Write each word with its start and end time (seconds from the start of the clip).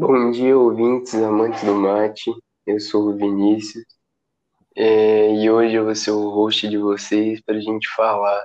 Bom 0.00 0.30
dia, 0.30 0.56
ouvintes, 0.56 1.14
amantes 1.14 1.62
do 1.62 1.74
mate. 1.74 2.32
Eu 2.66 2.80
sou 2.80 3.10
o 3.10 3.16
Vinícius 3.18 3.84
é, 4.74 5.34
e 5.34 5.50
hoje 5.50 5.74
eu 5.74 5.84
vou 5.84 5.94
ser 5.94 6.12
o 6.12 6.30
host 6.30 6.66
de 6.70 6.78
vocês 6.78 7.38
para 7.42 7.56
a 7.56 7.60
gente 7.60 7.86
falar 7.94 8.42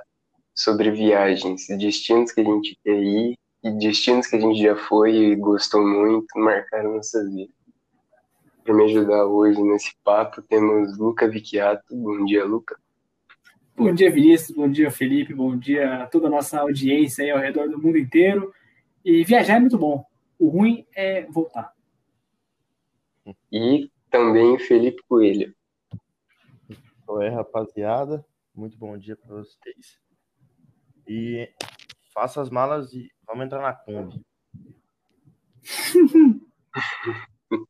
sobre 0.54 0.90
viagens, 0.90 1.66
destinos 1.78 2.30
que 2.30 2.42
a 2.42 2.44
gente 2.44 2.78
quer 2.84 3.02
ir 3.02 3.38
e 3.64 3.70
destinos 3.70 4.26
que 4.26 4.36
a 4.36 4.38
gente 4.38 4.60
já 4.60 4.76
foi 4.76 5.16
e 5.16 5.36
gostou 5.36 5.80
muito, 5.80 6.26
marcaram 6.38 6.94
nossas 6.94 7.26
vidas. 7.32 7.54
Para 8.62 8.74
me 8.74 8.84
ajudar 8.84 9.24
hoje 9.24 9.58
nesse 9.62 9.92
papo, 10.04 10.42
temos 10.42 10.98
Luca 10.98 11.26
Vicchiato. 11.26 11.82
Bom 11.90 12.26
dia, 12.26 12.44
Luca. 12.44 12.76
Bom 13.74 13.94
dia, 13.94 14.10
Vinícius. 14.10 14.54
Bom 14.54 14.70
dia, 14.70 14.90
Felipe. 14.90 15.32
Bom 15.32 15.56
dia 15.56 16.02
a 16.02 16.06
toda 16.06 16.26
a 16.26 16.30
nossa 16.30 16.60
audiência 16.60 17.24
aí 17.24 17.30
ao 17.30 17.38
redor 17.38 17.66
do 17.70 17.80
mundo 17.80 17.96
inteiro. 17.96 18.52
E 19.02 19.24
viajar 19.24 19.56
é 19.56 19.60
muito 19.60 19.78
bom. 19.78 20.04
O 20.38 20.48
ruim 20.48 20.86
é 20.94 21.24
voltar. 21.26 21.74
E 23.50 23.90
também 24.10 24.58
Felipe 24.58 25.02
Coelho. 25.08 25.54
Oi, 27.08 27.28
rapaziada. 27.28 28.24
Muito 28.54 28.76
bom 28.76 28.98
dia 28.98 29.16
para 29.16 29.36
vocês. 29.36 29.98
E 31.08 31.48
faça 32.12 32.42
as 32.42 32.50
malas 32.50 32.92
e 32.92 33.10
vamos 33.26 33.46
entrar 33.46 33.62
na 33.62 33.72
Kombi. 33.72 34.20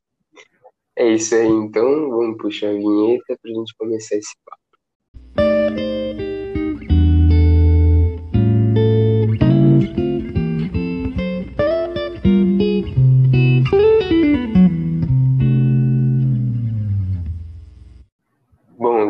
é 0.97 1.11
isso 1.11 1.35
aí, 1.35 1.47
então. 1.47 2.11
Vamos 2.11 2.39
puxar 2.39 2.71
a 2.71 2.73
vinheta 2.73 3.39
para 3.41 3.51
a 3.51 3.55
gente 3.55 3.75
começar 3.77 4.17
esse 4.17 4.35
papo. 4.45 4.66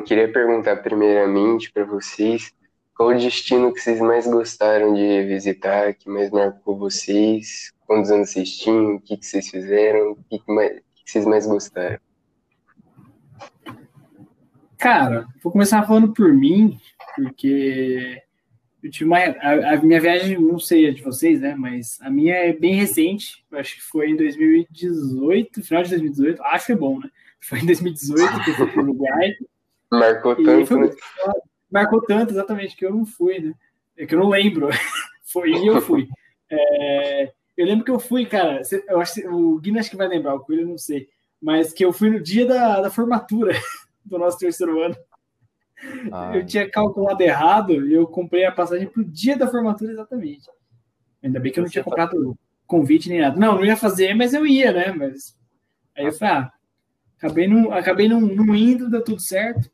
Queria 0.07 0.31
perguntar 0.33 0.77
primeiramente 0.77 1.71
para 1.73 1.85
vocês 1.85 2.55
qual 2.95 3.11
o 3.11 3.19
destino 3.19 3.75
que 3.75 3.81
vocês 3.81 4.01
mais 4.01 4.27
gostaram 4.27 4.95
de 4.95 5.25
visitar, 5.25 5.93
que 5.95 6.09
mais 6.09 6.31
marcou 6.31 6.79
vocês, 6.79 7.73
quantos 7.87 8.11
anos 8.11 8.31
vocês 8.31 8.57
tinham, 8.57 8.95
o 8.95 9.01
que, 9.01 9.17
que 9.17 9.27
vocês 9.27 9.51
fizeram, 9.51 10.13
o 10.13 10.17
que, 10.31 10.39
que, 10.39 10.45
que 10.45 11.11
vocês 11.11 11.27
mais 11.27 11.47
gostaram? 11.47 11.99
Cara, 14.79 15.27
vou 15.43 15.53
começar 15.53 15.85
falando 15.87 16.13
por 16.15 16.33
mim, 16.33 16.79
porque 17.17 18.23
eu 18.83 18.91
tive 18.91 19.11
uma, 19.11 19.19
a, 19.19 19.75
a, 19.75 19.77
minha 19.83 20.01
viagem, 20.01 20.39
não 20.39 20.59
sei 20.59 20.89
a 20.89 20.93
de 20.93 21.03
vocês, 21.03 21.41
né? 21.41 21.55
Mas 21.55 21.99
a 22.01 22.09
minha 22.09 22.35
é 22.35 22.53
bem 22.53 22.75
recente. 22.75 23.45
Acho 23.53 23.75
que 23.77 23.83
foi 23.83 24.11
em 24.11 24.17
2018, 24.17 25.63
final 25.63 25.83
de 25.83 25.91
2018. 25.91 26.43
Acho 26.45 26.67
que 26.67 26.73
é 26.73 26.77
bom, 26.77 27.01
né? 27.01 27.11
Foi 27.41 27.59
em 27.59 27.67
2018 27.67 28.45
que 28.45 28.51
eu 28.51 28.55
fui 28.55 28.67
para 28.69 28.81
o 28.81 28.85
Uruguai. 28.85 29.35
Marcou 29.91 30.37
tanto, 30.37 30.67
foi, 30.67 30.89
né? 30.89 30.95
Marcou 31.71 32.03
tanto, 32.03 32.33
exatamente, 32.33 32.77
que 32.77 32.85
eu 32.85 32.93
não 32.93 33.07
fui, 33.07 33.39
né? 33.39 33.55
É 33.97 34.07
que 34.07 34.15
eu 34.15 34.19
não 34.19 34.29
lembro. 34.29 34.69
foi 35.25 35.51
e 35.51 35.67
eu 35.67 35.81
fui. 35.81 36.09
É, 36.51 37.33
eu 37.57 37.67
lembro 37.67 37.85
que 37.85 37.91
eu 37.91 37.99
fui, 37.99 38.27
cara. 38.27 38.61
Eu 38.89 39.01
acho 39.01 39.21
o 39.29 39.59
Guinness 39.59 39.83
acho 39.83 39.91
que 39.91 39.97
vai 39.97 40.09
lembrar, 40.09 40.35
o 40.35 40.41
Coelho 40.41 40.63
eu 40.63 40.69
não 40.69 40.79
sei. 40.79 41.09
Mas 41.41 41.73
que 41.73 41.85
eu 41.85 41.93
fui 41.93 42.11
no 42.11 42.21
dia 42.21 42.47
da, 42.47 42.81
da 42.81 42.91
formatura 42.91 43.53
do 44.05 44.19
nosso 44.19 44.39
terceiro 44.39 44.83
ano. 44.83 44.97
Ah. 46.11 46.33
Eu 46.35 46.47
tinha 46.47 46.69
calculado 46.69 47.23
errado 47.23 47.87
e 47.87 47.93
eu 47.93 48.07
comprei 48.07 48.45
a 48.45 48.53
passagem 48.53 48.89
pro 48.89 49.05
dia 49.05 49.37
da 49.37 49.47
formatura 49.47 49.93
exatamente. 49.93 50.49
Ainda 51.23 51.39
bem 51.39 51.53
que 51.53 51.59
eu 51.59 51.65
não 51.65 51.71
tinha 51.71 51.85
comprado 51.85 52.37
convite 52.67 53.09
nem 53.09 53.21
nada. 53.21 53.39
Não, 53.39 53.57
não 53.57 53.65
ia 53.65 53.77
fazer, 53.77 54.15
mas 54.15 54.33
eu 54.33 54.47
ia, 54.47 54.73
né? 54.73 54.93
Mas 54.93 55.37
aí 55.97 56.07
eu 56.07 56.13
falei, 56.13 56.35
ah, 56.35 56.53
acabei 57.19 57.47
não, 57.47 57.73
acabei 57.73 58.09
não, 58.09 58.21
não 58.21 58.55
indo, 58.55 58.91
deu 58.91 59.05
tudo 59.05 59.21
certo 59.21 59.71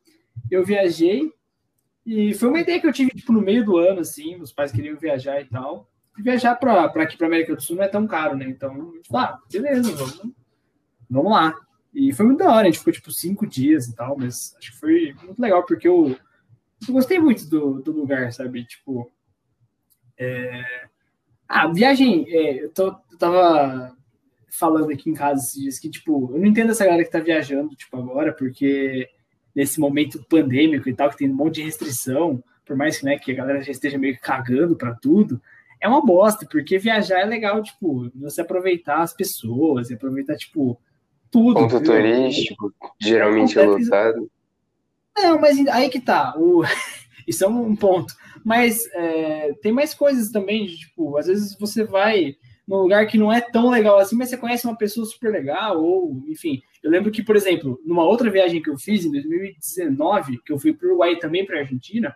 eu 0.55 0.64
viajei 0.64 1.33
e 2.05 2.34
foi 2.34 2.49
uma 2.49 2.60
ideia 2.60 2.81
que 2.81 2.87
eu 2.87 2.93
tive 2.93 3.10
tipo, 3.12 3.32
no 3.32 3.41
meio 3.41 3.65
do 3.65 3.78
ano, 3.78 4.00
assim, 4.00 4.37
meus 4.37 4.53
pais 4.53 4.72
queriam 4.72 4.97
viajar 4.97 5.41
e 5.41 5.47
tal. 5.47 5.88
E 6.19 6.22
viajar 6.22 6.56
para 6.56 6.84
aqui 6.84 7.16
para 7.16 7.26
América 7.26 7.54
do 7.54 7.62
Sul 7.62 7.76
não 7.76 7.84
é 7.84 7.88
tão 7.88 8.06
caro, 8.06 8.37
né? 8.37 8.44
Então, 8.44 8.93
tipo, 9.00 9.16
ah, 9.16 9.41
beleza, 9.50 9.91
vamos, 9.93 10.34
vamos 11.09 11.32
lá. 11.32 11.54
E 11.94 12.12
foi 12.12 12.26
muito 12.26 12.41
da 12.41 12.53
hora, 12.53 12.62
a 12.62 12.65
gente 12.65 12.78
ficou 12.78 12.93
tipo 12.93 13.10
cinco 13.10 13.47
dias 13.47 13.87
e 13.87 13.94
tal, 13.94 14.16
mas 14.19 14.54
acho 14.59 14.72
que 14.72 14.78
foi 14.78 15.15
muito 15.22 15.41
legal, 15.41 15.65
porque 15.65 15.88
eu, 15.88 16.16
eu 16.87 16.93
gostei 16.93 17.19
muito 17.19 17.49
do, 17.49 17.81
do 17.81 17.93
lugar, 17.93 18.32
sabe? 18.32 18.65
Tipo. 18.65 19.10
É... 20.19 20.87
Ah, 21.49 21.69
viagem. 21.69 22.26
É, 22.28 22.65
eu, 22.65 22.71
tô, 22.71 22.88
eu 23.10 23.19
tava 23.19 23.97
falando 24.50 24.91
aqui 24.91 25.09
em 25.09 25.15
casa 25.15 25.41
esses 25.41 25.60
dias 25.60 25.78
que, 25.78 25.88
tipo, 25.88 26.31
eu 26.34 26.38
não 26.38 26.47
entendo 26.47 26.72
essa 26.72 26.84
galera 26.84 27.05
que 27.05 27.10
tá 27.10 27.21
viajando, 27.21 27.75
tipo, 27.75 27.97
agora, 27.97 28.34
porque 28.34 29.09
nesse 29.54 29.78
momento 29.78 30.24
pandêmico 30.28 30.88
e 30.88 30.94
tal, 30.94 31.10
que 31.10 31.18
tem 31.18 31.30
um 31.30 31.34
monte 31.34 31.56
de 31.56 31.62
restrição, 31.62 32.42
por 32.64 32.76
mais 32.76 32.98
que, 32.98 33.04
né, 33.04 33.18
que 33.18 33.32
a 33.32 33.34
galera 33.34 33.62
já 33.62 33.70
esteja 33.70 33.98
meio 33.98 34.18
cagando 34.20 34.76
para 34.76 34.94
tudo, 34.94 35.40
é 35.80 35.88
uma 35.88 36.04
bosta, 36.04 36.46
porque 36.48 36.78
viajar 36.78 37.20
é 37.20 37.24
legal, 37.24 37.62
tipo, 37.62 38.10
você 38.14 38.40
aproveitar 38.40 39.02
as 39.02 39.12
pessoas, 39.12 39.90
e 39.90 39.94
aproveitar, 39.94 40.36
tipo, 40.36 40.80
tudo. 41.30 41.54
Ponto 41.54 41.78
viu? 41.78 41.92
turístico, 41.92 42.72
geralmente 43.00 43.58
é 43.58 43.64
lotado. 43.64 44.30
Não, 45.16 45.40
mas 45.40 45.58
aí 45.66 45.88
que 45.88 46.00
tá, 46.00 46.34
o... 46.38 46.62
isso 47.26 47.44
é 47.44 47.48
um 47.48 47.74
ponto. 47.74 48.14
Mas 48.44 48.86
é, 48.92 49.52
tem 49.60 49.72
mais 49.72 49.92
coisas 49.92 50.30
também, 50.30 50.66
tipo, 50.66 51.16
às 51.16 51.26
vezes 51.26 51.56
você 51.58 51.84
vai 51.84 52.36
num 52.66 52.78
lugar 52.78 53.06
que 53.06 53.19
não 53.19 53.32
é 53.32 53.40
tão 53.40 53.70
legal 53.70 53.98
assim, 53.98 54.16
mas 54.16 54.30
você 54.30 54.36
conhece 54.36 54.66
uma 54.66 54.76
pessoa 54.76 55.04
super 55.04 55.32
legal, 55.32 55.82
ou 55.82 56.22
enfim. 56.28 56.62
Eu 56.82 56.91
lembro 56.91 57.10
que, 57.10 57.22
por 57.22 57.37
exemplo, 57.37 57.81
numa 57.84 58.04
outra 58.04 58.31
viagem 58.31 58.60
que 58.60 58.69
eu 58.69 58.76
fiz 58.76 59.04
em 59.04 59.12
2019, 59.12 60.38
que 60.44 60.53
eu 60.53 60.59
fui 60.59 60.72
para 60.72 60.87
o 60.87 60.91
Uruguai 60.91 61.16
também 61.16 61.47
para 61.47 61.56
a 61.56 61.60
Argentina, 61.60 62.15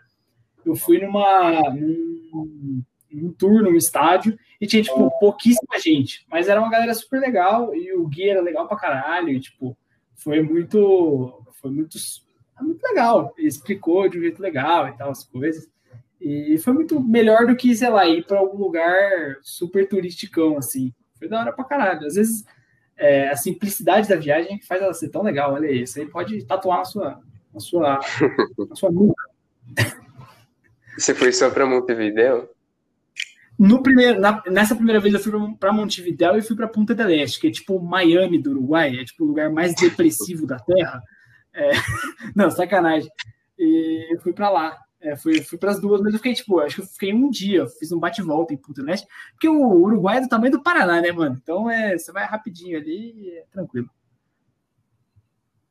eu 0.64 0.74
fui 0.74 0.98
numa 0.98 1.52
num, 1.70 2.82
num 3.12 3.32
tour 3.32 3.62
num 3.62 3.76
estádio 3.76 4.36
e 4.60 4.66
tinha 4.66 4.82
tipo 4.82 5.10
pouquíssima 5.20 5.78
gente, 5.78 6.26
mas 6.28 6.48
era 6.48 6.60
uma 6.60 6.70
galera 6.70 6.92
super 6.94 7.20
legal 7.20 7.74
e 7.74 7.92
o 7.94 8.06
guia 8.08 8.32
era 8.32 8.42
legal 8.42 8.66
pra 8.66 8.76
caralho, 8.76 9.28
e, 9.28 9.38
tipo, 9.38 9.76
foi 10.16 10.42
muito 10.42 11.42
foi 11.60 11.70
muito 11.70 11.96
muito 12.60 12.82
legal, 12.82 13.34
Ele 13.36 13.48
explicou 13.48 14.08
de 14.08 14.18
um 14.18 14.22
jeito 14.22 14.40
legal 14.40 14.88
e 14.88 14.96
tal 14.96 15.10
as 15.10 15.24
coisas. 15.24 15.68
E 16.20 16.56
foi 16.58 16.72
muito 16.72 16.98
melhor 17.00 17.46
do 17.46 17.54
que, 17.54 17.74
sei 17.76 17.90
lá, 17.90 18.06
ir 18.06 18.24
para 18.24 18.38
algum 18.38 18.56
lugar 18.56 19.36
super 19.42 19.86
turisticão, 19.86 20.56
assim. 20.56 20.92
Foi 21.18 21.28
da 21.28 21.40
hora 21.40 21.52
pra 21.52 21.64
caralho. 21.64 22.06
Às 22.06 22.14
vezes, 22.14 22.44
é, 22.96 23.28
a 23.28 23.36
simplicidade 23.36 24.08
da 24.08 24.16
viagem 24.16 24.60
faz 24.62 24.82
ela 24.82 24.94
ser 24.94 25.08
tão 25.10 25.22
legal. 25.22 25.52
Olha 25.52 25.68
aí, 25.68 25.86
você 25.86 26.06
pode 26.06 26.44
tatuar 26.44 26.78
na 26.78 26.84
sua, 26.84 27.20
na 27.52 27.60
sua, 27.60 28.00
na 28.68 28.76
sua 28.76 28.90
nuca. 28.90 29.22
Você 30.96 31.14
foi 31.14 31.32
só 31.32 31.50
para 31.50 31.66
Montevideo? 31.66 32.48
No 33.58 33.82
primeiro, 33.82 34.20
na, 34.20 34.42
nessa 34.48 34.74
primeira 34.74 35.00
vez 35.00 35.14
eu 35.14 35.20
fui 35.20 35.32
para 35.58 35.72
Montevideo 35.72 36.36
e 36.36 36.42
fui 36.42 36.54
para 36.54 36.68
Punta 36.68 36.94
del 36.94 37.10
Este, 37.10 37.40
que 37.40 37.46
é 37.48 37.50
tipo 37.50 37.80
Miami 37.80 38.38
do 38.38 38.50
Uruguai, 38.50 38.98
é 38.98 39.04
tipo 39.04 39.24
o 39.24 39.26
lugar 39.26 39.50
mais 39.50 39.74
depressivo 39.74 40.46
da 40.46 40.58
Terra. 40.58 41.02
É, 41.54 41.70
não, 42.36 42.50
sacanagem. 42.50 43.10
E 43.58 44.14
eu 44.14 44.20
fui 44.20 44.32
para 44.32 44.50
lá. 44.50 44.76
É, 45.06 45.14
fui 45.14 45.40
fui 45.40 45.56
para 45.56 45.70
as 45.70 45.80
duas, 45.80 46.00
mas 46.00 46.12
eu 46.12 46.18
fiquei, 46.18 46.34
tipo, 46.34 46.58
acho 46.58 46.74
que 46.76 46.82
eu 46.82 46.86
fiquei 46.86 47.14
um 47.14 47.30
dia, 47.30 47.68
fiz 47.68 47.92
um 47.92 47.98
bate-volta 48.00 48.52
em 48.52 48.56
Punta 48.56 48.82
Leste, 48.82 49.06
porque 49.30 49.48
o 49.48 49.62
Uruguai 49.62 50.16
é 50.16 50.20
do 50.20 50.28
tamanho 50.28 50.50
do 50.50 50.62
Paraná, 50.62 51.00
né, 51.00 51.12
mano? 51.12 51.38
Então 51.40 51.70
é, 51.70 51.96
você 51.96 52.10
vai 52.10 52.24
rapidinho 52.24 52.76
ali 52.76 53.12
e 53.14 53.38
é 53.38 53.44
tranquilo. 53.52 53.88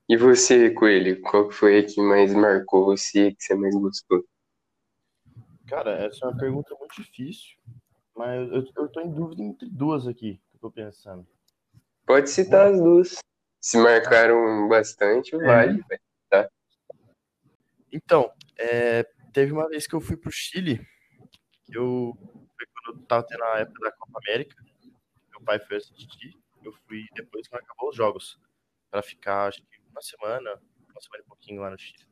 E 0.08 0.16
você, 0.16 0.70
Coelho, 0.70 1.22
qual 1.22 1.52
foi 1.52 1.80
a 1.80 1.84
que 1.84 2.00
mais 2.00 2.34
marcou 2.34 2.86
você, 2.86 3.34
que 3.34 3.44
você 3.44 3.56
mais 3.56 3.76
gostou? 3.76 4.24
Cara, 5.68 6.06
essa 6.06 6.26
é 6.26 6.30
uma 6.30 6.38
pergunta 6.38 6.74
muito 6.80 6.96
difícil, 6.96 7.58
mas 8.16 8.50
eu, 8.50 8.64
eu 8.78 8.88
tô 8.88 9.02
em 9.02 9.12
dúvida 9.12 9.44
entre 9.44 9.68
duas 9.70 10.08
aqui, 10.08 10.40
que 10.50 10.56
eu 10.56 10.62
tô 10.62 10.72
pensando. 10.72 11.28
Pode 12.06 12.30
citar 12.30 12.72
as 12.72 12.80
duas. 12.80 13.18
Se 13.60 13.78
marcaram 13.78 14.70
bastante, 14.70 15.36
é. 15.36 15.40
vale, 15.40 15.84
tá? 16.30 16.48
Então, 17.92 18.32
é, 18.58 19.06
teve 19.36 19.52
uma 19.52 19.68
vez 19.68 19.86
que 19.86 19.94
eu 19.94 20.00
fui 20.00 20.16
pro 20.16 20.32
Chile, 20.32 20.80
que 21.66 21.78
eu 21.78 22.18
foi 22.18 22.68
quando 22.68 23.00
eu 23.02 23.06
tava 23.06 23.28
tendo 23.28 23.44
a 23.44 23.60
época 23.60 23.82
da 23.82 23.92
Copa 23.92 24.20
América. 24.26 24.56
Meu 25.30 25.42
pai 25.42 25.60
foi 25.60 25.76
assistir, 25.76 26.34
eu 26.64 26.72
fui 26.88 27.06
depois 27.14 27.46
quando 27.50 27.62
acabou 27.62 27.90
os 27.90 27.96
jogos, 27.98 28.40
para 28.90 29.02
ficar 29.04 29.48
acho 29.48 29.62
que 29.62 29.82
uma 29.92 30.02
semana, 30.02 30.52
uma 30.90 31.02
semana 31.02 31.22
e 31.22 31.28
pouquinho 31.28 31.62
lá 31.62 31.70
no 31.70 31.78
Chile. 31.78 32.08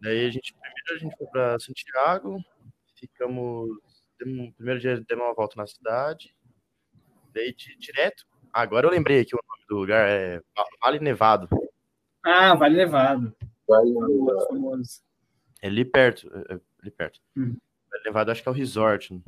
Daí 0.00 0.26
a 0.26 0.30
gente 0.30 0.54
primeiro 0.54 0.94
a 0.94 0.98
gente 0.98 1.16
foi 1.16 1.26
para 1.26 1.58
Santiago, 1.58 2.38
ficamos 2.94 3.76
primeiro 4.16 4.78
dia 4.78 5.00
demos 5.00 5.24
uma 5.24 5.34
volta 5.34 5.56
na 5.56 5.66
cidade, 5.66 6.32
daí 7.34 7.52
direto. 7.52 8.24
Ah, 8.52 8.62
agora 8.62 8.86
eu 8.86 8.92
lembrei 8.92 9.20
aqui 9.20 9.34
o 9.34 9.40
nome 9.44 9.64
do 9.68 9.76
lugar 9.76 10.08
é 10.08 10.40
Vale 10.80 11.00
Nevado. 11.00 11.48
Ah, 12.24 12.54
Vale 12.54 12.76
Nevado. 12.76 13.36
Vale 13.66 13.90
Nevado. 13.90 15.07
É 15.60 15.68
ali 15.68 15.84
perto, 15.84 16.30
é, 16.32 16.54
é 16.54 16.60
ali 16.82 16.90
perto. 16.90 17.20
Hum. 17.36 17.56
É 17.94 18.06
levado, 18.06 18.30
acho 18.30 18.42
que 18.42 18.48
é 18.48 18.52
o 18.52 18.54
resort, 18.54 19.20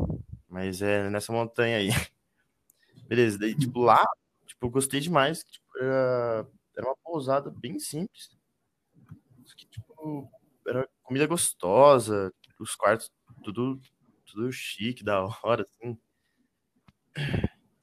mas 0.49 0.83
é 0.83 1.09
nessa 1.11 1.33
montanha 1.33 1.79
aí. 1.79 1.89
Beleza, 3.09 3.39
daí, 3.39 3.55
tipo, 3.55 3.81
lá, 3.81 4.05
Tipo, 4.51 4.67
eu 4.67 4.71
gostei 4.71 5.01
demais. 5.01 5.43
Tipo, 5.45 5.79
era, 5.79 6.47
era 6.77 6.87
uma 6.87 6.97
pousada 6.97 7.51
bem 7.51 7.79
simples. 7.79 8.37
Que, 9.57 9.67
tipo, 9.67 10.31
era 10.67 10.89
comida 11.03 11.27
gostosa, 11.27 12.33
os 12.59 12.75
quartos 12.75 13.11
tudo, 13.43 13.81
tudo 14.27 14.53
chique, 14.53 15.03
da 15.03 15.25
hora, 15.43 15.67
assim. 15.67 15.99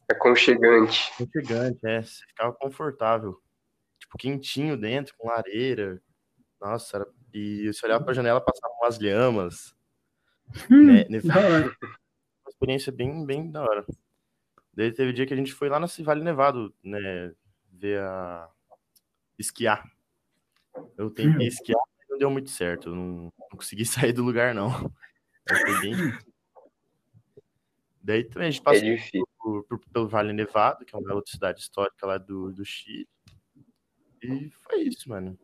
Aconchegante. 0.10 1.12
Aconchegante, 1.14 1.80
é. 1.88 2.02
Você 2.04 2.26
ficava 2.28 2.54
confortável. 2.54 3.42
Tipo, 4.00 4.18
quentinho 4.18 4.78
dentro, 4.78 5.16
com 5.18 5.28
lareira. 5.28 6.02
Nossa, 6.62 6.98
era... 6.98 7.08
e 7.34 7.68
você 7.72 7.86
olhava 7.86 8.04
pra 8.04 8.14
janela, 8.14 8.42
passavam 8.42 8.78
umas 8.82 9.00
lhamas. 9.00 9.76
Hum, 10.72 10.86
né? 10.86 11.04
da 11.24 11.36
hora. 11.40 11.78
Uma 12.48 12.50
experiência 12.50 12.92
bem, 12.92 13.26
bem 13.26 13.52
da 13.52 13.62
hora. 13.62 13.86
Daí 14.74 14.92
teve 14.92 15.12
dia 15.14 15.26
que 15.26 15.34
a 15.34 15.38
gente 15.38 15.54
foi 15.54 15.70
lá 15.70 15.80
nesse 15.80 16.02
Vale 16.02 16.24
Nevado, 16.24 16.74
né? 16.84 17.34
Ver 17.72 18.00
a. 18.02 18.50
esquiar. 19.38 19.84
Eu 20.98 21.10
tentei 21.12 21.48
esquiar, 21.48 21.82
mas 21.98 22.08
não 22.10 22.18
deu 22.18 22.30
muito 22.30 22.50
certo. 22.50 22.90
Eu 22.90 22.96
não, 22.96 23.06
não 23.38 23.50
consegui 23.58 23.86
sair 24.10 24.14
do 24.14 24.24
lugar, 24.24 24.54
não. 24.56 24.70
Bem 25.82 25.92
difícil. 25.96 26.34
Daí 28.02 28.24
também 28.24 28.48
a 28.48 28.52
gente 28.52 28.62
É 28.62 28.64
passou 28.64 28.82
difícil. 28.84 29.28
por, 29.38 29.64
por- 29.66 29.80
pelo 29.92 30.08
Vale 30.08 30.32
Nevado, 30.34 30.86
que 30.86 30.96
é 30.96 30.98
uma 30.98 31.14
outra 31.14 31.32
cidade 31.32 31.60
histórica 31.60 32.06
lá 32.08 32.18
do, 32.18 32.52
do 32.54 32.64
Chile. 32.64 33.08
E 34.24 34.50
foi 34.64 34.82
isso, 34.84 35.10
mano. 35.10 35.38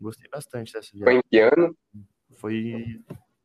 Gostei 0.00 0.28
bastante 0.30 0.72
dessa 0.72 0.90
Foi 0.90 0.98
viagem. 0.98 1.18
em 1.18 1.28
que 1.28 1.38
ano? 1.40 1.76
Foi. 2.38 2.52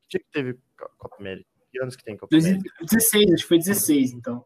Que 0.02 0.07
dia 0.10 0.19
que 0.19 0.31
teve 0.31 0.54
Co- 0.78 0.90
Copa 0.98 1.16
América? 1.19 1.50
Que 1.72 1.81
anos 1.81 1.96
que 1.96 2.04
tem 2.04 2.16
Copa 2.16 2.36
América? 2.36 2.62
2016, 2.80 3.34
acho 3.34 3.44
que 3.44 3.48
foi 3.48 3.57
16, 3.60 4.13
então. 4.13 4.46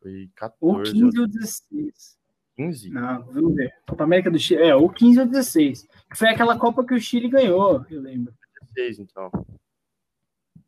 Foi 0.00 0.24
Ou 0.60 0.78
14 0.78 0.92
15 0.92 1.16
ou 1.18 1.22
ou 1.22 1.28
16. 1.28 2.18
15? 2.56 2.90
Não, 2.90 3.24
vamos 3.32 3.54
ver. 3.54 3.74
Copa 3.88 4.04
América 4.04 4.30
do 4.30 4.38
Chile. 4.38 4.62
É, 4.62 4.74
ou 4.76 4.90
15 4.90 5.20
ou 5.20 5.26
16. 5.26 5.88
Foi 6.14 6.28
aquela 6.28 6.58
Copa 6.58 6.84
que 6.84 6.92
o 6.94 7.00
Chile 7.00 7.28
ganhou, 7.28 7.84
eu 7.88 8.00
lembro. 8.02 8.34
16, 8.74 8.98
então. 8.98 9.30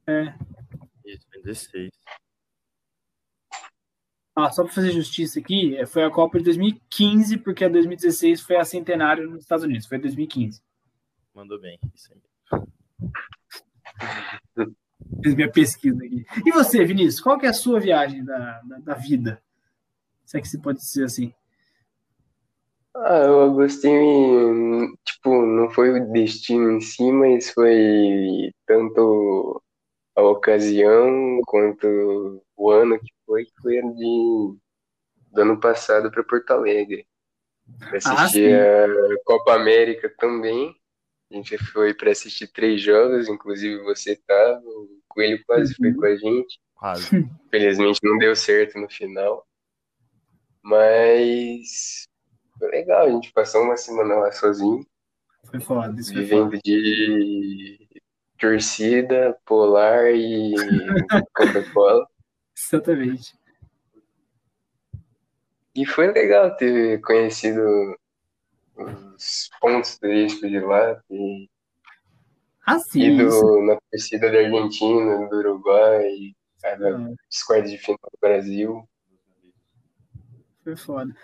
É. 0.06 0.34
Isso, 1.04 1.26
foi 1.30 1.42
16. 1.42 1.90
Ah, 4.36 4.50
só 4.50 4.64
para 4.64 4.72
fazer 4.72 4.90
justiça 4.90 5.38
aqui, 5.38 5.76
é, 5.76 5.86
foi 5.86 6.02
a 6.02 6.10
Copa 6.10 6.38
de 6.38 6.44
2015, 6.44 7.38
porque 7.38 7.64
a 7.64 7.68
2016 7.68 8.40
foi 8.40 8.56
a 8.56 8.64
centenário 8.64 9.30
nos 9.30 9.42
Estados 9.42 9.64
Unidos. 9.64 9.86
Foi 9.86 9.96
2015. 9.96 10.60
Mandou 11.32 11.60
bem. 11.60 11.78
Isso 11.94 12.10
aí. 12.12 12.20
Fiz 15.22 15.34
minha 15.34 15.50
pesquisa 15.50 16.04
aqui. 16.04 16.26
E 16.44 16.50
você, 16.50 16.84
Vinícius, 16.84 17.20
qual 17.20 17.38
que 17.38 17.46
é 17.46 17.50
a 17.50 17.54
sua 17.54 17.78
viagem 17.78 18.24
da, 18.24 18.60
da, 18.62 18.78
da 18.78 18.94
vida? 18.94 19.40
Se 20.24 20.36
é 20.36 20.40
que 20.40 20.48
se 20.48 20.60
pode 20.60 20.78
dizer 20.78 21.04
assim. 21.04 21.32
Ah, 22.96 23.18
eu 23.18 23.52
gostei, 23.52 23.90
tipo, 25.04 25.44
não 25.46 25.68
foi 25.70 26.00
o 26.00 26.12
destino 26.12 26.72
em 26.72 26.80
si, 26.80 27.10
mas 27.10 27.50
foi 27.50 28.52
tanto 28.66 29.60
a 30.16 30.22
ocasião 30.22 31.40
quanto 31.46 32.42
o 32.56 32.70
ano 32.70 32.98
que 32.98 33.12
foi, 33.26 33.44
que 33.44 33.52
foi 33.60 33.74
de, 33.82 34.56
do 35.32 35.40
ano 35.42 35.58
passado 35.60 36.10
para 36.10 36.22
Porto 36.24 36.50
Alegre. 36.52 37.06
Pra 37.78 37.98
Ah, 38.04 38.24
assistir 38.24 38.48
sim. 38.50 38.54
a 38.54 39.22
Copa 39.24 39.54
América 39.54 40.12
também. 40.18 40.74
A 41.32 41.36
gente 41.36 41.56
foi 41.58 41.94
para 41.94 42.12
assistir 42.12 42.46
três 42.52 42.80
jogos, 42.82 43.28
inclusive 43.28 43.82
você 43.82 44.14
tava, 44.14 44.60
o 44.64 45.00
Coelho 45.08 45.42
quase 45.46 45.74
foi 45.74 45.88
Uhum. 45.90 45.96
com 45.96 46.06
a 46.06 46.16
gente. 46.16 46.60
Quase. 46.74 47.08
Felizmente 47.50 48.00
não 48.02 48.18
deu 48.18 48.36
certo 48.36 48.78
no 48.78 48.88
final. 48.88 49.46
Mas 50.62 52.06
foi 52.58 52.68
legal, 52.70 53.06
a 53.06 53.10
gente 53.10 53.32
passou 53.32 53.62
uma 53.62 53.76
semana 53.76 54.14
lá 54.16 54.32
sozinho, 54.32 54.86
Foi 55.50 55.60
foda, 55.60 56.00
isso 56.00 56.12
foi 56.12 56.26
foda. 56.26 56.50
vivendo 56.50 56.62
de 56.64 57.83
torcida, 58.38 59.36
polar 59.44 60.12
e 60.14 60.54
Coca-Cola. 61.34 62.06
Exatamente. 62.56 63.36
E 65.74 65.84
foi 65.84 66.12
legal 66.12 66.56
ter 66.56 67.00
conhecido 67.00 67.60
os 68.76 69.50
pontos 69.60 69.98
turísticos 69.98 70.50
de 70.50 70.60
lá, 70.60 70.94
ter 71.08 71.48
Ah, 72.66 72.78
sim. 72.78 73.00
isso 73.00 73.22
ido 73.22 73.62
na 73.66 73.78
torcida 73.90 74.30
da 74.30 74.38
Argentina, 74.38 75.28
do 75.28 75.36
Uruguai, 75.36 76.34
cara, 76.60 76.96
Ah, 76.96 77.08
dos 77.28 77.42
quartos 77.42 77.70
de 77.70 77.78
final 77.78 77.98
do 78.02 78.18
Brasil. 78.20 78.88
foi 80.62 80.76
foda. 80.76 81.14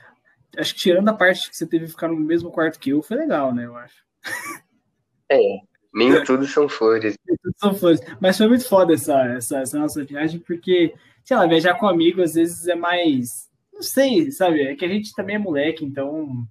Acho 0.58 0.74
que 0.74 0.80
tirando 0.80 1.08
a 1.08 1.14
parte 1.14 1.48
que 1.48 1.56
você 1.56 1.66
teve 1.66 1.84
que 1.84 1.92
ficar 1.92 2.08
no 2.08 2.16
mesmo 2.16 2.50
quarto 2.50 2.78
que 2.78 2.90
eu, 2.90 3.02
foi 3.02 3.16
legal, 3.16 3.54
né? 3.54 3.66
Eu 3.66 3.76
acho. 3.76 4.04
É, 5.30 5.38
nem 5.92 6.10
tudo 6.24 6.46
são 6.46 6.68
flores. 6.68 7.16
Tudo 7.42 7.54
são 7.58 7.74
flores. 7.74 8.00
Mas 8.20 8.36
foi 8.36 8.48
muito 8.48 8.66
foda 8.68 8.94
essa, 8.94 9.18
essa, 9.34 9.58
essa 9.58 9.78
nossa 9.78 10.04
viagem, 10.04 10.40
porque, 10.40 10.94
sei 11.24 11.36
lá, 11.36 11.46
viajar 11.46 11.74
com 11.74 11.86
amigo 11.88 12.22
às 12.22 12.34
vezes 12.34 12.66
é 12.68 12.74
mais. 12.74 13.48
Não 13.72 13.82
sei, 13.82 14.30
sabe? 14.30 14.62
É 14.62 14.74
que 14.76 14.84
a 14.84 14.88
gente 14.88 15.14
também 15.14 15.36
é 15.36 15.38
moleque, 15.38 15.84
então. 15.84 16.46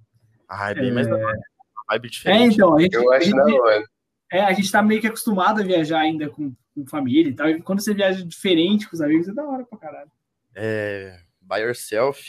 Ah, 0.48 0.72
é 0.72 0.76
bem 0.76 0.92
mais 0.92 1.08
da 1.08 1.16
vibe 1.18 2.08
É, 2.08 2.10
diferente. 2.10 2.54
então, 2.56 2.76
a 2.76 2.82
gente, 2.82 2.94
Eu 2.96 3.12
acho 3.14 3.32
da 3.32 3.46
hora. 3.46 3.84
é, 4.32 4.42
a 4.42 4.54
gente 4.54 4.72
tá 4.72 4.82
meio 4.82 5.00
que 5.00 5.08
acostumado 5.08 5.62
a 5.62 5.64
viajar 5.64 6.00
ainda 6.00 6.28
com, 6.30 6.54
com 6.74 6.88
família 6.88 7.30
e 7.30 7.34
tal. 7.36 7.50
E 7.50 7.62
quando 7.62 7.82
você 7.82 7.94
viaja 7.94 8.26
diferente 8.26 8.90
com 8.90 8.96
os 8.96 9.02
amigos, 9.02 9.28
é 9.28 9.34
da 9.34 9.44
hora 9.46 9.64
pra 9.64 9.78
caralho. 9.78 10.12
É. 10.56 11.20
By 11.42 11.60
yourself. 11.62 12.20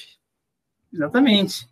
Exatamente. 0.93 1.67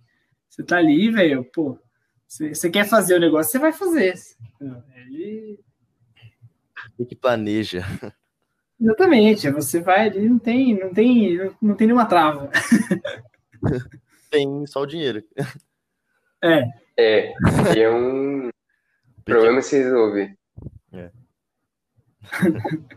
Você 0.48 0.62
tá 0.62 0.78
ali, 0.78 1.10
velho, 1.10 1.44
pô. 1.52 1.78
Você, 2.28 2.54
você 2.54 2.68
quer 2.70 2.84
fazer 2.86 3.14
o 3.16 3.20
negócio, 3.20 3.50
você 3.50 3.58
vai 3.58 3.72
fazer. 3.72 4.12
Aí, 4.94 5.58
Tem 6.96 7.06
que 7.06 7.16
planeja. 7.16 7.82
exatamente. 8.78 9.50
Você 9.50 9.80
vai 9.80 10.08
ali, 10.08 10.28
não 10.28 10.38
tem, 10.38 10.78
não 10.78 10.92
tem, 10.92 11.38
não 11.60 11.74
tem 11.74 11.86
nenhuma 11.86 12.04
trava. 12.04 12.50
Tem 14.30 14.66
só 14.66 14.82
o 14.82 14.86
dinheiro. 14.86 15.24
É, 16.44 16.64
É, 16.98 17.32
e 17.74 17.80
é 17.80 17.90
um 17.90 18.50
problema 19.24 19.62
se 19.62 19.78
resolver. 19.78 20.36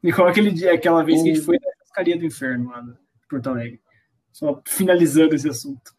igual 0.00 0.28
aquele 0.28 0.52
dia, 0.52 0.72
aquela 0.74 1.02
vez 1.02 1.20
que 1.22 1.30
a 1.30 1.34
gente 1.34 1.44
foi 1.44 1.58
na 1.58 1.70
pescaria 1.80 2.16
do 2.16 2.24
inferno 2.24 2.70
lá 2.70 2.80
no 2.80 2.96
Porto 3.28 3.48
Alegre. 3.48 3.82
Só 4.30 4.62
finalizando 4.64 5.34
esse 5.34 5.48
assunto. 5.48 5.92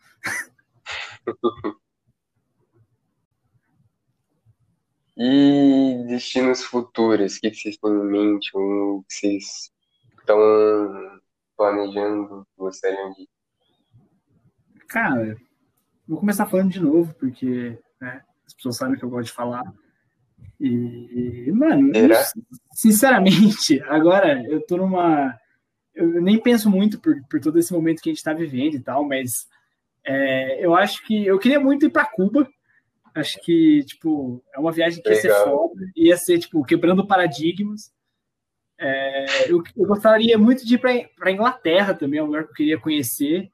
E 5.18 6.04
destinos 6.08 6.64
futuros, 6.64 7.38
o 7.38 7.42
que 7.42 7.52
que 7.52 7.58
vocês 7.58 7.78
têm 7.78 7.92
em 7.92 8.04
mente, 8.06 8.50
ou 8.54 8.98
o 8.98 9.04
que 9.04 9.14
vocês 9.14 9.72
estão 10.20 10.38
planejando, 11.56 12.46
gostariam 12.58 13.14
de 13.14 13.28
Cara, 14.88 15.38
vou 16.08 16.20
começar 16.20 16.46
falando 16.46 16.72
de 16.72 16.80
novo, 16.80 17.14
porque 17.16 17.78
né, 18.00 18.22
as 18.46 18.54
pessoas 18.54 18.78
sabem 18.78 18.98
que 18.98 19.04
eu 19.06 19.10
gosto 19.10 19.28
de 19.28 19.34
falar. 19.34 19.64
E, 20.60 21.52
mano, 21.54 21.92
eu- 21.96 22.08
sinceramente, 22.74 23.82
agora 23.88 24.44
eu 24.50 24.66
tô 24.66 24.78
numa. 24.78 25.38
Eu 25.94 26.22
nem 26.22 26.40
penso 26.42 26.70
muito 26.70 27.00
por, 27.00 27.16
por 27.30 27.40
todo 27.40 27.58
esse 27.58 27.72
momento 27.74 28.02
que 28.02 28.10
a 28.10 28.14
gente 28.14 28.24
tá 28.24 28.34
vivendo 28.34 28.76
e 28.76 28.80
tal, 28.82 29.06
mas 29.08 29.48
é, 30.06 30.64
eu 30.64 30.76
acho 30.76 31.06
que 31.06 31.26
eu 31.26 31.40
queria 31.40 31.60
muito 31.60 31.86
ir 31.86 31.90
para 31.90 32.06
Cuba. 32.06 32.48
Acho 33.16 33.40
que, 33.42 33.82
tipo, 33.86 34.44
é 34.54 34.60
uma 34.60 34.74
viagem 34.74 35.02
que 35.02 35.10
ia 35.10 35.16
ser 35.16 35.30
Legal. 35.30 35.46
foda, 35.46 35.82
ia 35.96 36.18
ser, 36.18 36.38
tipo, 36.38 36.66
quebrando 36.66 37.08
paradigmas. 37.08 37.94
É, 38.78 39.50
eu, 39.50 39.64
eu 39.76 39.86
gostaria 39.86 40.38
muito 40.38 40.66
de 40.66 40.76
ir 40.76 40.78
para 40.78 41.32
Inglaterra 41.32 41.94
também, 41.94 42.20
é 42.20 42.24
um 42.24 42.26
lugar 42.26 42.44
que 42.44 42.50
eu 42.52 42.56
queria 42.56 42.80
conhecer. 42.80 43.50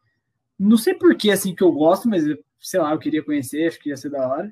Não 0.58 0.78
sei 0.78 0.96
por 0.96 1.16
que, 1.16 1.30
assim, 1.30 1.54
que 1.54 1.64
eu 1.64 1.72
gosto, 1.72 2.10
mas, 2.10 2.24
sei 2.60 2.80
lá, 2.80 2.92
eu 2.92 2.98
queria 2.98 3.24
conhecer, 3.24 3.68
acho 3.68 3.80
que 3.80 3.90
ia 3.90 3.98
ser 3.98 4.10
da 4.10 4.28
hora. 4.28 4.52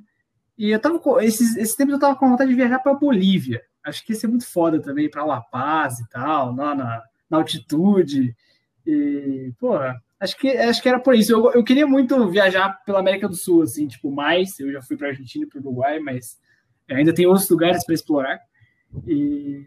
E 0.55 0.69
eu 0.69 0.79
tava 0.79 0.99
com, 0.99 1.19
esses, 1.19 1.57
esses 1.57 1.75
tempos 1.75 1.93
eu 1.93 1.99
tava 1.99 2.15
com 2.15 2.29
vontade 2.29 2.51
de 2.51 2.55
viajar 2.55 2.77
para 2.77 2.93
Bolívia. 2.93 3.63
Acho 3.83 4.05
que 4.05 4.13
ia 4.13 4.19
ser 4.19 4.27
muito 4.27 4.45
foda 4.45 4.79
também, 4.79 5.09
para 5.09 5.25
La 5.25 5.41
Paz 5.41 5.99
e 5.99 6.09
tal, 6.09 6.55
lá 6.55 6.75
na, 6.75 7.03
na 7.27 7.37
altitude. 7.37 8.35
E, 8.86 9.53
porra, 9.59 10.01
acho 10.19 10.38
que, 10.38 10.50
acho 10.50 10.81
que 10.81 10.89
era 10.89 11.00
por 11.00 11.15
isso. 11.15 11.31
Eu, 11.31 11.51
eu 11.51 11.63
queria 11.63 11.86
muito 11.86 12.29
viajar 12.29 12.81
pela 12.86 13.00
América 13.00 13.27
do 13.27 13.36
Sul, 13.36 13.63
assim, 13.63 13.88
tipo, 13.88 14.12
mais. 14.12 14.59
Eu 14.59 14.71
já 14.71 14.81
fui 14.81 14.98
para 14.98 15.09
Argentina 15.09 15.45
e 15.45 15.48
para 15.48 15.59
Uruguai, 15.59 16.00
mas 16.00 16.38
ainda 16.89 17.13
tem 17.13 17.25
outros 17.25 17.50
lugares 17.50 17.86
para 17.86 17.95
explorar. 17.95 18.39
E, 19.07 19.65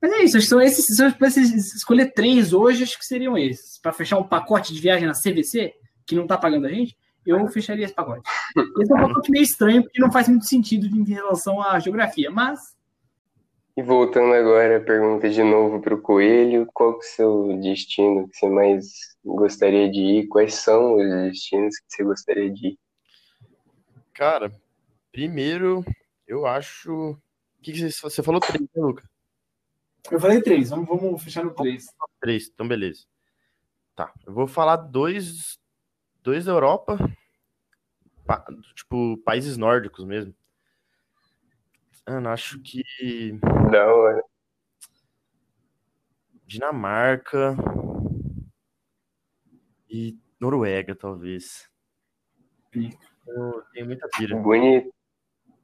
mas 0.00 0.12
é 0.12 0.24
isso, 0.24 0.36
acho 0.36 0.46
que 0.46 0.50
são 0.50 0.60
esses. 0.60 0.86
Se 0.86 1.02
eu 1.02 1.08
escolher 1.08 2.12
três 2.12 2.52
hoje, 2.52 2.82
acho 2.82 2.98
que 2.98 3.04
seriam 3.04 3.36
esses. 3.36 3.78
Para 3.78 3.92
fechar 3.92 4.18
um 4.18 4.26
pacote 4.26 4.72
de 4.72 4.80
viagem 4.80 5.06
na 5.06 5.12
CVC, 5.12 5.74
que 6.06 6.14
não 6.14 6.26
tá 6.26 6.38
pagando 6.38 6.66
a 6.66 6.70
gente, 6.70 6.96
eu 7.26 7.46
fecharia 7.48 7.84
esse 7.84 7.94
pacote. 7.94 8.22
Esse 8.80 8.92
é 8.92 8.94
um 8.94 9.08
pacote 9.08 9.30
meio 9.30 9.42
estranho, 9.42 9.82
porque 9.82 10.00
não 10.00 10.10
faz 10.10 10.26
muito 10.28 10.46
sentido 10.46 10.86
em 10.86 11.04
relação 11.04 11.62
à 11.62 11.78
geografia, 11.78 12.30
mas 12.30 12.74
E 13.76 13.82
voltando 13.82 14.34
agora, 14.34 14.76
a 14.76 14.84
pergunta 14.84 15.28
de 15.30 15.42
novo 15.42 15.80
para 15.80 15.94
o 15.94 16.00
Coelho: 16.02 16.66
qual 16.72 16.98
que 16.98 17.04
é 17.04 17.08
o 17.08 17.14
seu 17.14 17.60
destino 17.60 18.28
que 18.28 18.36
você 18.36 18.48
mais 18.48 19.16
gostaria 19.24 19.90
de 19.90 20.00
ir? 20.00 20.26
Quais 20.28 20.54
são 20.54 20.96
os 20.96 21.08
destinos 21.30 21.78
que 21.78 21.84
você 21.88 22.04
gostaria 22.04 22.50
de 22.50 22.68
ir? 22.68 22.78
Cara, 24.12 24.52
primeiro, 25.12 25.84
eu 26.26 26.46
acho. 26.46 27.12
O 27.12 27.62
que, 27.62 27.72
que 27.72 27.90
você, 27.90 28.00
você 28.02 28.22
falou 28.22 28.40
três, 28.40 28.60
né, 28.60 28.82
Luca? 28.82 29.08
Eu 30.10 30.18
falei 30.18 30.42
três, 30.42 30.70
vamos, 30.70 30.88
vamos 30.88 31.22
fechar 31.22 31.44
no 31.44 31.54
três. 31.54 31.86
Três, 32.20 32.50
então 32.52 32.66
beleza. 32.66 33.04
Tá, 33.94 34.12
eu 34.26 34.32
vou 34.32 34.46
falar 34.46 34.76
dois, 34.76 35.58
dois 36.22 36.46
da 36.46 36.52
Europa, 36.52 36.98
pa- 38.26 38.44
tipo, 38.74 39.18
países 39.18 39.56
nórdicos 39.56 40.04
mesmo. 40.04 40.34
Mano, 42.08 42.28
acho 42.30 42.60
que 42.60 42.82
Da 43.70 43.92
hora. 43.94 44.22
Dinamarca 46.46 47.56
e 49.88 50.18
Noruega, 50.40 50.94
talvez. 50.96 51.70
Eu 52.72 53.62
tenho 53.72 53.86
muita 53.86 54.08
pira. 54.08 54.36
Bonito. 54.36 54.92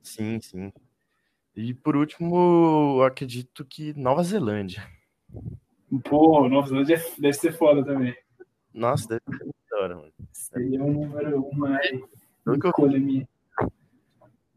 Sim, 0.03 0.41
sim. 0.41 0.73
E 1.57 1.75
por 1.75 1.97
último, 1.97 2.99
eu 3.01 3.03
acredito 3.05 3.65
que 3.65 3.93
Nova 3.95 4.23
Zelândia. 4.23 4.87
Pô, 6.05 6.49
Nova 6.49 6.69
Zelândia 6.69 6.97
é- 6.97 7.21
deve 7.21 7.33
ser 7.33 7.53
foda 7.57 7.85
também. 7.85 8.17
Nossa, 8.73 9.09
deve 9.09 9.23
ser 9.39 9.45
muito 9.45 9.57
da 9.71 9.79
hora, 9.79 9.97
mano. 9.97 10.13
Seria 10.33 10.83
um 10.85 10.93
número, 10.93 11.43
uma 11.47 11.81
Nunca- 12.45 12.69
escolha 12.69 12.99
minha. 13.01 13.27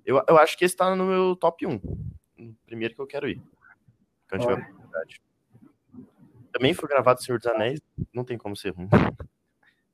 Eu, 0.09 0.23
eu 0.27 0.39
acho 0.39 0.57
que 0.57 0.65
esse 0.65 0.75
tá 0.75 0.95
no 0.95 1.05
meu 1.05 1.35
top 1.35 1.67
1. 1.67 1.79
No 2.35 2.55
primeiro 2.65 2.95
que 2.95 2.99
eu 2.99 3.05
quero 3.05 3.29
ir. 3.29 3.39
Quando 4.27 4.41
tiver 4.41 4.53
oportunidade. 4.55 5.21
Também 6.51 6.73
foi 6.73 6.89
gravado 6.89 7.21
Senhor 7.21 7.37
dos 7.37 7.45
Anéis, 7.45 7.79
não 8.11 8.23
tem 8.23 8.35
como 8.35 8.57
ser 8.57 8.71
ruim. 8.71 8.89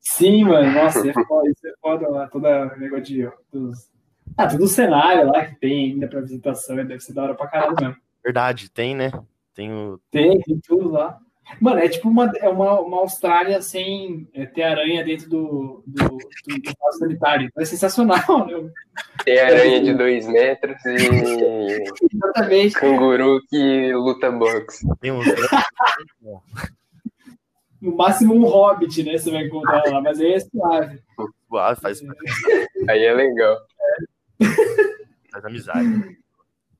Sim, 0.00 0.44
mano, 0.44 0.72
nossa, 0.72 1.06
é 1.06 1.12
foda, 1.12 1.50
isso 1.50 1.68
é 1.68 1.72
foda 1.82 2.08
lá, 2.08 2.26
toda 2.28 2.74
o 2.74 2.78
negócio 2.78 3.04
de. 3.04 3.30
Dos... 3.52 3.90
Ah, 4.38 4.48
todo 4.48 4.64
o 4.64 4.68
cenário 4.68 5.26
lá 5.26 5.44
que 5.44 5.56
tem 5.56 5.92
ainda 5.92 6.08
pra 6.08 6.22
visitação, 6.22 6.76
deve 6.76 7.00
ser 7.00 7.12
da 7.12 7.24
hora 7.24 7.34
pra 7.34 7.48
caralho 7.48 7.76
mesmo. 7.78 7.96
Verdade, 8.24 8.70
tem, 8.70 8.96
né? 8.96 9.12
Tem 9.52 9.70
o. 9.70 10.00
Tem, 10.10 10.40
tem 10.40 10.58
tudo 10.60 10.88
lá. 10.92 11.20
Mano, 11.60 11.78
é 11.78 11.88
tipo 11.88 12.08
uma, 12.08 12.30
é 12.38 12.48
uma, 12.48 12.80
uma 12.80 12.98
Austrália 12.98 13.62
sem 13.62 14.28
é, 14.34 14.46
ter 14.46 14.64
aranha 14.64 15.04
dentro 15.04 15.28
do, 15.28 15.84
do, 15.86 16.08
do, 16.08 16.18
do 16.18 16.92
sanitário. 16.98 17.50
É 17.56 17.64
sensacional, 17.64 18.18
né? 18.46 18.70
Tem 19.24 19.38
aranha 19.38 19.80
de 19.80 19.94
dois 19.94 20.26
metros 20.26 20.76
e 20.84 21.84
Exatamente. 22.12 22.74
canguru 22.74 23.40
que 23.48 23.92
luta 23.94 24.30
boxe. 24.30 24.86
Tem 25.00 25.12
uns. 25.12 25.26
No 27.80 27.96
máximo 27.96 28.34
um 28.34 28.44
hobbit, 28.44 29.04
né? 29.04 29.16
Você 29.16 29.30
vai 29.30 29.44
encontrar 29.44 29.84
lá, 29.86 30.00
mas 30.00 30.20
aí 30.20 30.32
é 30.32 30.40
suave. 30.40 31.00
Ah, 31.54 31.76
faz, 31.76 32.02
Aí 32.88 33.04
é 33.04 33.14
legal. 33.14 33.56
faz 35.30 35.44
amizade. 35.44 36.18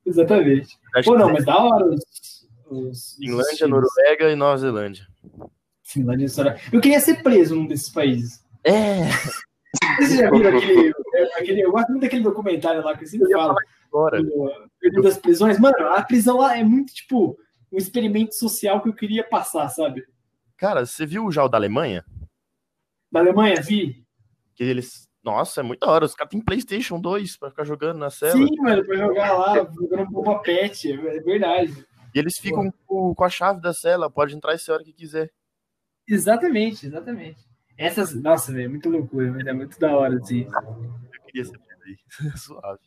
Exatamente. 0.05 0.77
Pô, 1.05 1.17
não, 1.17 1.31
mas 1.31 1.45
da 1.45 1.57
hora 1.57 1.95
os. 2.69 3.15
Finlândia. 3.15 3.67
Noruega 3.67 4.31
e 4.31 4.35
Nova 4.35 4.57
Zelândia. 4.57 5.07
Finlândia 5.83 6.23
e 6.23 6.27
Austrália. 6.27 6.59
Eu 6.71 6.81
queria 6.81 6.99
ser 6.99 7.21
preso 7.23 7.55
num 7.55 7.65
desses 7.67 7.89
países. 7.89 8.43
É, 8.63 9.03
Vocês 9.97 10.17
já 10.19 10.29
viram 10.31 10.57
aquele, 10.57 10.93
aquele. 11.37 11.61
Eu 11.61 11.71
gosto 11.71 11.89
muito 11.89 12.01
daquele 12.01 12.23
documentário 12.23 12.83
lá 12.83 12.95
que 12.97 13.03
eu 13.03 13.07
sempre 13.07 13.31
falo. 13.31 13.55
agora. 13.91 14.21
do- 14.21 15.01
das 15.01 15.17
prisões. 15.17 15.57
Mano, 15.59 15.75
a 15.89 16.01
prisão 16.03 16.37
lá 16.37 16.57
é 16.57 16.63
muito, 16.63 16.93
tipo, 16.93 17.37
um 17.71 17.77
experimento 17.77 18.35
social 18.35 18.81
que 18.81 18.89
eu 18.89 18.93
queria 18.93 19.23
passar, 19.23 19.67
sabe? 19.69 20.05
Cara, 20.57 20.85
você 20.85 21.05
viu 21.05 21.31
já 21.31 21.43
o 21.43 21.49
da 21.49 21.57
Alemanha? 21.57 22.03
Da 23.11 23.19
Alemanha, 23.21 23.61
vi. 23.61 24.03
Que 24.55 24.63
eles. 24.63 25.07
Nossa, 25.23 25.59
é 25.61 25.63
muito 25.63 25.79
da 25.81 25.87
hora. 25.91 26.05
Os 26.05 26.15
caras 26.15 26.31
têm 26.31 26.41
PlayStation 26.41 26.99
2 26.99 27.37
pra 27.37 27.49
ficar 27.49 27.63
jogando 27.63 27.97
na 27.99 28.09
cela. 28.09 28.31
Sim, 28.33 28.47
mano, 28.59 28.85
pra 28.85 28.95
jogar 28.97 29.37
lá, 29.37 29.55
jogando 29.73 30.01
um 30.03 30.11
Boba 30.11 30.39
Pet, 30.39 30.91
é 30.91 31.19
verdade. 31.21 31.85
E 32.13 32.19
eles 32.19 32.37
ficam 32.37 32.71
com, 32.85 33.13
com 33.13 33.23
a 33.23 33.29
chave 33.29 33.61
da 33.61 33.73
cela, 33.73 34.09
pode 34.09 34.35
entrar 34.35 34.53
esse 34.53 34.71
hora 34.71 34.83
que 34.83 34.93
quiser. 34.93 35.31
Exatamente, 36.07 36.87
exatamente. 36.87 37.45
Essas, 37.77 38.13
nossa, 38.13 38.51
velho, 38.51 38.65
é 38.65 38.69
muito 38.69 38.89
loucura, 38.89 39.31
velho, 39.31 39.49
é 39.49 39.53
muito 39.53 39.79
da 39.79 39.95
hora, 39.95 40.17
assim. 40.17 40.45
Eu 40.45 41.21
queria 41.25 41.45
ser 41.45 41.59
preso 41.59 41.83
aí. 41.85 41.97
Suave. 42.37 42.79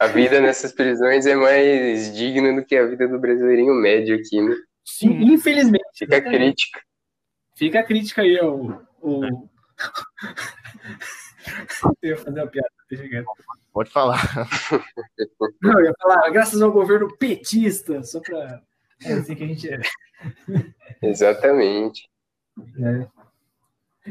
A 0.00 0.08
vida 0.08 0.40
nessas 0.40 0.72
prisões 0.72 1.26
é 1.26 1.36
mais 1.36 2.12
digna 2.16 2.52
do 2.54 2.66
que 2.66 2.74
a 2.74 2.86
vida 2.86 3.06
do 3.06 3.20
brasileirinho 3.20 3.74
médio 3.74 4.16
aqui, 4.16 4.42
né? 4.42 4.56
Sim, 4.84 5.10
Infelizmente. 5.32 5.84
Fica 5.94 6.16
a 6.16 6.18
exatamente. 6.18 6.40
crítica. 6.40 6.80
Fica 7.54 7.80
a 7.80 7.84
crítica 7.84 8.22
aí, 8.22 8.40
o. 8.40 8.82
o... 9.00 9.48
eu 12.02 12.10
ia 12.10 12.16
fazer 12.16 12.40
uma 12.40 12.48
piada, 12.48 12.68
deixa 12.96 13.08
quieto. 13.08 13.26
pode 13.72 13.90
falar. 13.90 14.20
Não, 15.62 15.80
eu 15.80 15.86
ia 15.86 15.94
falar, 15.98 16.30
graças 16.30 16.60
ao 16.60 16.72
governo 16.72 17.16
petista, 17.16 18.02
só 18.02 18.20
pra. 18.20 18.62
É 19.04 19.12
assim 19.14 19.34
que 19.34 19.44
a 19.44 19.46
gente 19.46 19.68
é. 19.72 19.80
Exatamente. 21.02 22.08
É. 22.78 23.06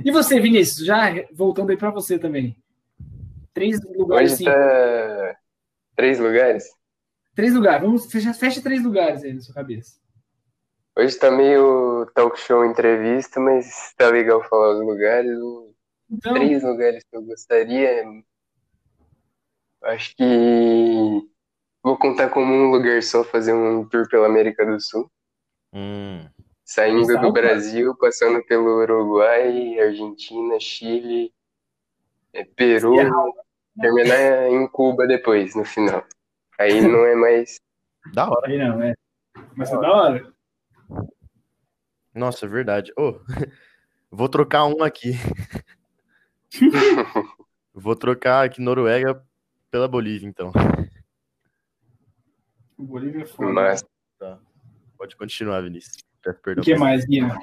E 0.04 0.12
você, 0.12 0.40
Vinícius, 0.40 0.86
já 0.86 1.12
voltando 1.32 1.70
aí 1.70 1.78
pra 1.78 1.92
você 1.92 2.18
também. 2.18 2.58
Três 3.54 3.80
lugares, 3.84 4.34
Hoje 4.34 4.46
tá 4.46 5.38
três 5.96 6.20
lugares. 6.20 6.66
Três 7.36 7.54
lugares. 7.54 7.82
Vamos 7.82 8.12
fecha, 8.12 8.34
fecha 8.34 8.62
três 8.62 8.84
lugares 8.84 9.24
aí 9.24 9.34
na 9.34 9.42
sua 9.42 9.54
cabeça. 9.54 10.00
Hoje 10.98 11.18
tá 11.18 11.30
meio 11.32 12.06
talk 12.14 12.38
show 12.40 12.66
entrevista, 12.66 13.40
mas 13.40 13.94
tá 13.96 14.10
legal 14.10 14.44
falar 14.44 14.74
os 14.76 14.86
lugares. 14.86 15.38
Então, 16.10 16.34
três 16.34 16.64
lugares 16.64 17.04
que 17.04 17.16
eu 17.16 17.22
gostaria. 17.22 18.04
Acho 19.84 20.16
que 20.16 20.24
vou 21.84 21.98
contar 21.98 22.30
como 22.30 22.54
um 22.54 22.72
lugar 22.72 23.02
só 23.02 23.24
fazer 23.24 23.54
um 23.54 23.88
tour 23.88 24.08
pela 24.10 24.28
América 24.28 24.66
do 24.66 24.80
Sul. 24.80 25.12
Hum, 25.74 26.28
Saindo 26.64 27.02
Exato. 27.02 27.28
do 27.28 27.34
Brasil, 27.34 27.96
passando 27.98 28.44
pelo 28.46 28.82
Uruguai, 28.82 29.80
Argentina, 29.80 30.58
Chile, 30.60 31.34
é, 32.32 32.46
Peru, 32.46 32.96
terminar 33.80 34.48
em 34.50 34.68
Cuba 34.68 35.06
depois, 35.06 35.56
no 35.56 35.66
final. 35.66 36.06
Aí 36.58 36.80
não 36.88 37.06
é 37.06 37.16
mais. 37.16 37.60
da 38.14 38.30
hora. 38.30 38.48
aí 38.48 38.58
não, 38.58 38.82
é. 38.82 38.94
Mas 39.56 39.72
é 39.72 39.78
da 39.78 39.92
hora. 39.92 40.34
Nossa, 42.14 42.46
é 42.46 42.50
verdade. 42.50 42.94
Ô, 42.98 43.20
vou 44.12 44.30
trocar 44.30 44.66
um 44.66 44.84
aqui. 44.84 45.14
vou 47.74 47.96
trocar 47.96 48.46
aqui 48.46 48.62
Noruega 48.62 49.22
pela 49.72 49.88
Bolívia, 49.88 50.28
então. 50.28 50.52
O 52.78 52.84
Bolívia 52.84 53.24
é 53.24 53.26
foda. 53.26 53.52
Mas 53.52 53.84
Tá. 54.20 54.38
Pode 54.98 55.16
continuar, 55.16 55.62
Vinícius. 55.62 55.96
O 56.58 56.62
que 56.62 56.76
mais, 56.76 57.04
Guia? 57.06 57.36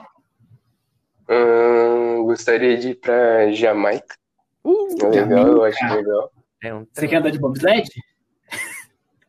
hum, 1.28 2.22
gostaria 2.22 2.76
de 2.78 2.90
ir 2.90 2.94
pra 2.94 3.50
Jamaica. 3.50 4.14
Uh, 4.62 4.86
É 5.02 5.08
legal, 5.22 5.46
eu 5.48 5.64
acho 5.64 5.84
legal. 5.92 6.30
é 6.62 6.72
um... 6.74 6.86
Você 6.92 7.08
quer 7.08 7.16
andar 7.16 7.30
de 7.30 7.40
bobsled? 7.40 7.88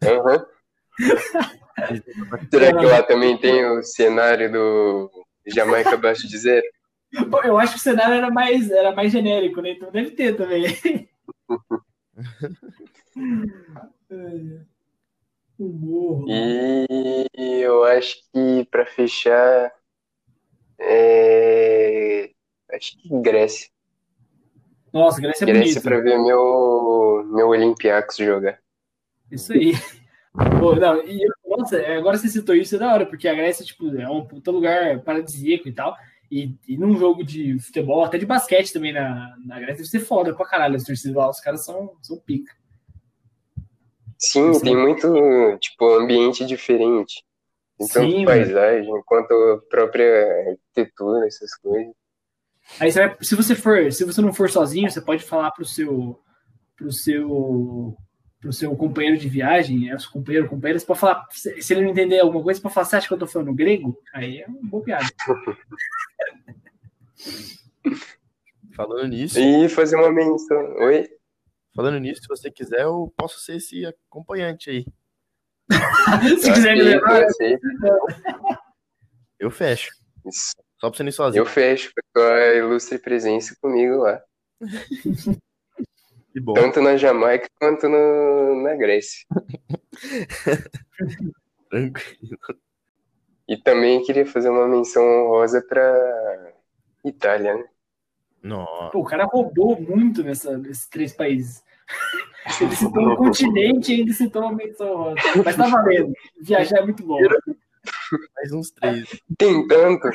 Aham. 0.04 0.46
Será 2.52 2.78
que 2.78 2.86
lá 2.86 3.02
também 3.02 3.36
tem 3.40 3.66
o 3.66 3.82
cenário 3.82 4.52
do 4.52 5.10
Jamaica 5.48 5.96
abaixo 5.96 6.28
de 6.28 6.38
zero? 6.38 6.66
Pô, 7.32 7.42
Eu 7.42 7.58
acho 7.58 7.74
que 7.74 7.80
o 7.80 7.82
cenário 7.82 8.14
era 8.14 8.30
mais, 8.30 8.70
era 8.70 8.92
mais 8.94 9.12
genérico, 9.12 9.60
né? 9.62 9.72
Então 9.72 9.90
deve 9.92 10.12
ter 10.12 10.36
também. 10.38 10.66
o 15.60 15.68
morro. 15.68 16.26
E 16.30 17.28
eu 17.62 17.84
acho 17.84 18.18
que 18.32 18.66
pra 18.72 18.86
fechar, 18.86 19.74
é... 20.80 22.32
acho 22.72 22.98
que 22.98 23.10
Grécia. 23.22 23.70
Nossa, 24.92 25.22
Grécia 25.22 25.44
é 25.46 25.48
Grécia 25.48 25.82
pra 25.82 26.00
ver 26.00 26.18
meu, 26.18 27.24
meu 27.32 27.50
Olympiacos 27.50 28.18
jogar. 28.18 28.60
Isso 29.32 29.54
aí. 29.54 29.74
Pô, 30.60 30.76
não, 30.76 31.04
e, 31.04 31.20
nossa, 31.46 31.78
agora 31.98 32.18
você 32.18 32.28
citou 32.30 32.56
isso, 32.56 32.76
é 32.76 32.80
da 32.80 32.94
hora, 32.94 33.06
porque 33.06 33.28
a 33.28 33.34
Grécia, 33.34 33.66
tipo, 33.66 33.90
é 33.96 34.10
um 34.10 34.26
puta 34.26 34.52
lugar 34.52 35.00
paradisíaco 35.02 35.68
e 35.68 35.74
tal. 35.74 35.96
E, 36.32 36.56
e 36.68 36.78
num 36.78 36.96
jogo 36.96 37.24
de 37.24 37.60
futebol, 37.60 38.04
até 38.04 38.18
de 38.18 38.26
basquete 38.26 38.72
também 38.72 38.94
na, 38.94 39.36
na 39.44 39.56
Grécia, 39.56 39.78
deve 39.78 39.90
ser 39.90 40.00
foda 40.02 40.36
pra 40.36 40.46
caralho. 40.46 40.76
As 40.76 40.84
torcidas 40.84 41.16
lá, 41.16 41.30
os 41.30 41.40
caras 41.40 41.66
são, 41.66 41.96
são 42.02 42.20
pica. 42.20 42.54
Sim, 44.18 44.54
Sim. 44.54 44.62
tem 44.62 44.78
muito, 44.78 45.58
tipo, 45.60 45.96
ambiente 45.96 46.46
diferente. 46.46 47.24
Então, 47.80 48.10
Sim, 48.10 48.26
paisagem, 48.26 48.92
quanto 49.06 49.32
a 49.34 49.58
própria 49.70 50.50
arquitetura, 50.50 51.26
essas 51.26 51.56
coisas. 51.56 51.94
Aí 52.80 52.92
você 52.92 53.08
vai, 53.08 53.18
se 53.22 53.36
você 53.36 53.56
for, 53.56 53.92
se 53.92 54.04
você 54.04 54.22
não 54.22 54.34
for 54.34 54.50
sozinho, 54.50 54.92
você 54.92 55.02
pode 55.02 55.24
falar 55.24 55.52
pro 55.52 55.66
seu 55.66 56.20
pro 56.76 56.92
seu 56.92 57.98
pro 58.40 58.54
seu 58.54 58.76
companheiro 58.76 59.18
de 59.18 59.28
viagem, 59.28 59.92
é 59.92 60.00
seu 60.00 60.12
companheiro, 60.12 60.48
você 60.50 60.86
pode 60.86 61.00
falar, 61.00 61.28
se 61.32 61.62
se 61.62 61.74
ele 61.74 61.82
não 61.82 61.90
entender 61.92 62.20
alguma 62.20 62.44
coisa, 62.44 62.58
você 62.58 62.64
pode 62.64 62.74
falar, 62.74 62.86
você 62.86 62.96
acha 62.96 63.08
que 63.08 63.14
eu 63.14 63.18
tô 63.18 63.28
falando 63.28 63.54
grego? 63.54 64.02
Aí 64.14 64.40
é 64.40 64.48
um 64.48 64.66
bom 64.66 64.82
piada. 64.82 65.06
Falando 68.76 69.10
nisso, 69.10 69.38
E 69.38 69.68
fazer 69.68 69.98
uma 69.98 70.10
menção. 70.10 70.58
Oi? 70.78 71.10
falando 71.76 72.00
nisso, 72.00 72.22
se 72.22 72.28
você 72.28 72.50
quiser, 72.50 72.82
eu 72.82 73.14
posso 73.16 73.40
ser 73.40 73.58
esse 73.58 73.86
acompanhante 73.86 74.70
aí. 74.70 74.86
se 76.40 76.52
quiser 76.52 76.76
me 76.76 76.84
levar. 76.84 77.26
Eu 79.38 79.52
fecho. 79.52 79.92
Isso. 80.26 80.54
Só 80.78 80.90
pra 80.90 80.98
você 80.98 81.04
não 81.04 81.10
ir 81.10 81.14
sozinho. 81.14 81.42
Eu 81.42 81.46
fecho 81.46 81.92
com 82.14 82.22
a 82.22 82.54
ilustre 82.56 83.00
presença 83.00 83.56
comigo 83.62 83.98
lá. 83.98 84.22
Que 86.32 86.40
bom. 86.40 86.54
Tanto 86.54 86.82
na 86.82 86.96
Jamaica 86.98 87.50
quanto 87.60 87.90
no- 87.90 88.62
na 88.62 88.76
Grécia. 88.76 89.26
Tranquilo. 91.70 92.38
E 93.48 93.58
também 93.58 94.04
queria 94.04 94.26
fazer 94.26 94.50
uma 94.50 94.68
menção 94.68 95.04
honrosa 95.04 95.62
pra 95.68 96.54
Itália, 97.04 97.56
né? 97.56 97.66
Nossa. 98.44 98.92
Pô, 98.92 99.00
o 99.00 99.04
cara 99.06 99.26
roubou 99.26 99.80
muito 99.82 100.24
nessa, 100.24 100.58
nesses 100.58 100.88
três 100.88 101.14
países. 101.14 101.64
Ele 102.62 102.76
citou 102.76 103.12
um 103.12 103.16
continente 103.16 103.92
e 103.94 104.02
ainda 104.02 104.14
citou 104.14 104.44
uma 104.44 104.54
menção 104.54 104.96
rosa. 104.96 105.20
Mas 105.44 105.56
tá 105.56 105.68
valendo. 105.68 106.14
Viajar 106.42 106.78
é 106.80 106.84
muito 106.84 107.04
bom. 107.06 107.20
Mais 108.36 108.52
uns 108.54 108.72
três. 108.72 109.10
Tem 109.38 109.68
tanto. 109.68 110.08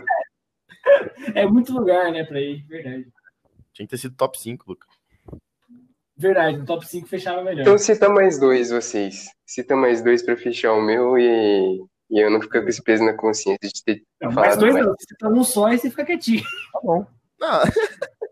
É 1.35 1.47
muito 1.47 1.73
lugar, 1.73 2.11
né, 2.13 2.25
pra 2.25 2.41
ir. 2.41 2.65
Verdade. 2.67 3.07
Tinha 3.73 3.87
que 3.87 3.91
ter 3.91 3.99
sido 3.99 4.15
top 4.17 4.39
5, 4.41 4.65
Luca. 4.69 4.87
Verdade, 6.17 6.59
no 6.59 6.65
top 6.65 6.87
5 6.87 7.09
fechava 7.09 7.43
melhor. 7.43 7.63
Então 7.63 7.77
cita 7.77 8.09
mais 8.09 8.39
dois, 8.39 8.71
vocês. 8.71 9.27
Cita 9.45 9.75
mais 9.75 10.03
dois 10.03 10.23
pra 10.23 10.37
fechar 10.37 10.73
o 10.73 10.81
meu 10.81 11.19
e, 11.19 11.85
e 12.11 12.21
eu 12.21 12.31
não 12.31 12.41
ficar 12.41 12.63
com 12.63 12.69
esse 12.69 12.83
peso 12.83 13.05
na 13.05 13.15
consciência 13.15 13.69
de 13.69 13.83
ter 13.85 14.05
Não, 14.21 14.31
falado 14.31 14.47
mais 14.47 14.59
dois 14.59 14.75
mais. 14.75 14.87
não. 14.87 14.95
Você 14.99 15.17
tá 15.19 15.29
num 15.29 15.45
só 15.45 15.73
e 15.73 15.79
você 15.79 15.91
fica 15.91 16.05
quietinho. 16.05 16.43
Tá 16.73 16.81
bom. 16.83 17.07
Não. 17.41 17.61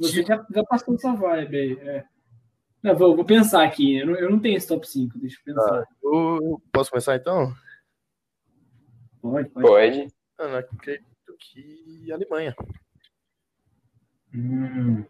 Você 0.00 0.22
já, 0.22 0.44
já 0.50 0.64
passou 0.64 0.98
sua 0.98 1.14
vibe 1.14 1.56
aí. 1.56 1.78
É. 1.88 2.04
Não, 2.82 2.96
vou, 2.96 3.14
vou 3.14 3.24
pensar 3.24 3.62
aqui. 3.64 3.98
Eu 3.98 4.06
não, 4.06 4.14
eu 4.16 4.30
não 4.30 4.40
tenho 4.40 4.56
esse 4.56 4.66
top 4.66 4.88
5, 4.88 5.18
deixa 5.18 5.38
eu 5.38 5.54
pensar. 5.54 5.84
Eu, 6.02 6.38
eu 6.42 6.62
posso 6.72 6.90
começar 6.90 7.16
então? 7.16 7.54
Pode, 9.20 9.48
pode. 9.50 9.66
Pode. 9.66 10.08
Mano, 10.38 10.54
eu 10.54 10.58
acredito 10.58 11.36
que 11.38 12.10
Alemanha. 12.12 12.54
Hum. 14.34 15.04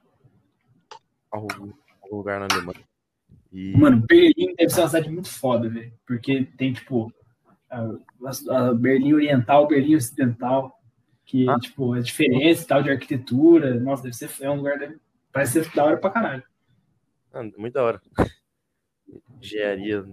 Algum 1.34 1.72
lugar 2.16 2.40
na 2.40 2.46
Alemanha. 2.50 2.84
E 3.52 3.76
Mano, 3.76 4.04
Berlim 4.06 4.54
deve 4.56 4.70
ser 4.70 4.80
uma 4.80 4.88
cidade 4.88 5.10
muito 5.10 5.28
foda, 5.30 5.68
velho. 5.68 5.92
Porque 6.06 6.44
tem, 6.56 6.72
tipo, 6.72 7.12
a, 7.70 7.90
a 8.50 8.74
Berlim 8.74 9.14
Oriental, 9.14 9.66
Berlim 9.66 9.96
Ocidental, 9.96 10.80
que, 11.24 11.48
Ah. 11.48 11.58
tipo, 11.58 11.92
a 11.92 12.00
diferença 12.00 12.62
e 12.62 12.66
tal 12.66 12.82
de 12.82 12.90
arquitetura. 12.90 13.78
Nossa, 13.80 14.02
deve 14.04 14.14
ser. 14.16 14.30
É 14.40 14.50
um 14.50 14.56
lugar. 14.56 14.78
Deve, 14.78 14.98
parece 15.32 15.64
ser 15.64 15.74
da 15.74 15.84
hora 15.84 15.96
pra 15.96 16.10
caralho. 16.10 16.42
ah, 17.32 17.42
muito 17.56 17.74
da 17.74 17.82
hora. 17.82 18.00
Engenharia 19.40 20.04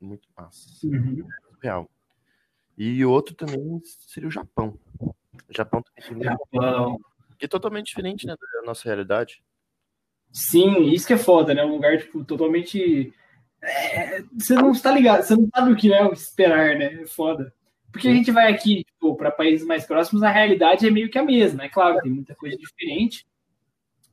muito 0.00 0.28
massa. 0.36 0.68
Uhum. 0.86 1.26
Real. 1.62 1.88
E 2.76 3.04
o 3.04 3.10
outro 3.10 3.34
também 3.34 3.80
seria 3.84 4.28
o 4.28 4.32
Japão. 4.32 4.78
O 5.00 5.14
Japão 5.54 5.82
também 6.06 6.22
Japão. 6.24 7.00
que 7.38 7.44
é 7.46 7.48
totalmente 7.48 7.86
diferente 7.86 8.26
né, 8.26 8.34
da 8.36 8.62
nossa 8.66 8.84
realidade. 8.84 9.42
Sim, 10.32 10.84
isso 10.84 11.06
que 11.06 11.14
é 11.14 11.18
foda, 11.18 11.54
né? 11.54 11.64
Um 11.64 11.72
lugar, 11.72 11.98
tipo, 11.98 12.24
totalmente. 12.24 13.12
é, 13.62 14.22
você 14.38 14.54
não 14.54 14.72
está 14.72 14.90
ligado, 14.90 15.22
você 15.22 15.34
não 15.34 15.48
sabe 15.54 15.72
o 15.72 15.76
que 15.76 15.92
é 15.92 16.06
esperar, 16.12 16.76
né? 16.76 17.02
É 17.02 17.06
foda. 17.06 17.52
Porque 17.90 18.08
a 18.08 18.14
gente 18.14 18.30
vai 18.30 18.52
aqui, 18.52 18.84
tipo, 18.84 19.16
para 19.16 19.30
países 19.30 19.66
mais 19.66 19.86
próximos, 19.86 20.22
a 20.22 20.30
realidade 20.30 20.86
é 20.86 20.90
meio 20.90 21.08
que 21.08 21.18
a 21.18 21.24
mesma, 21.24 21.64
é 21.64 21.68
claro, 21.68 21.98
tem 22.02 22.12
muita 22.12 22.34
coisa 22.34 22.56
diferente, 22.56 23.26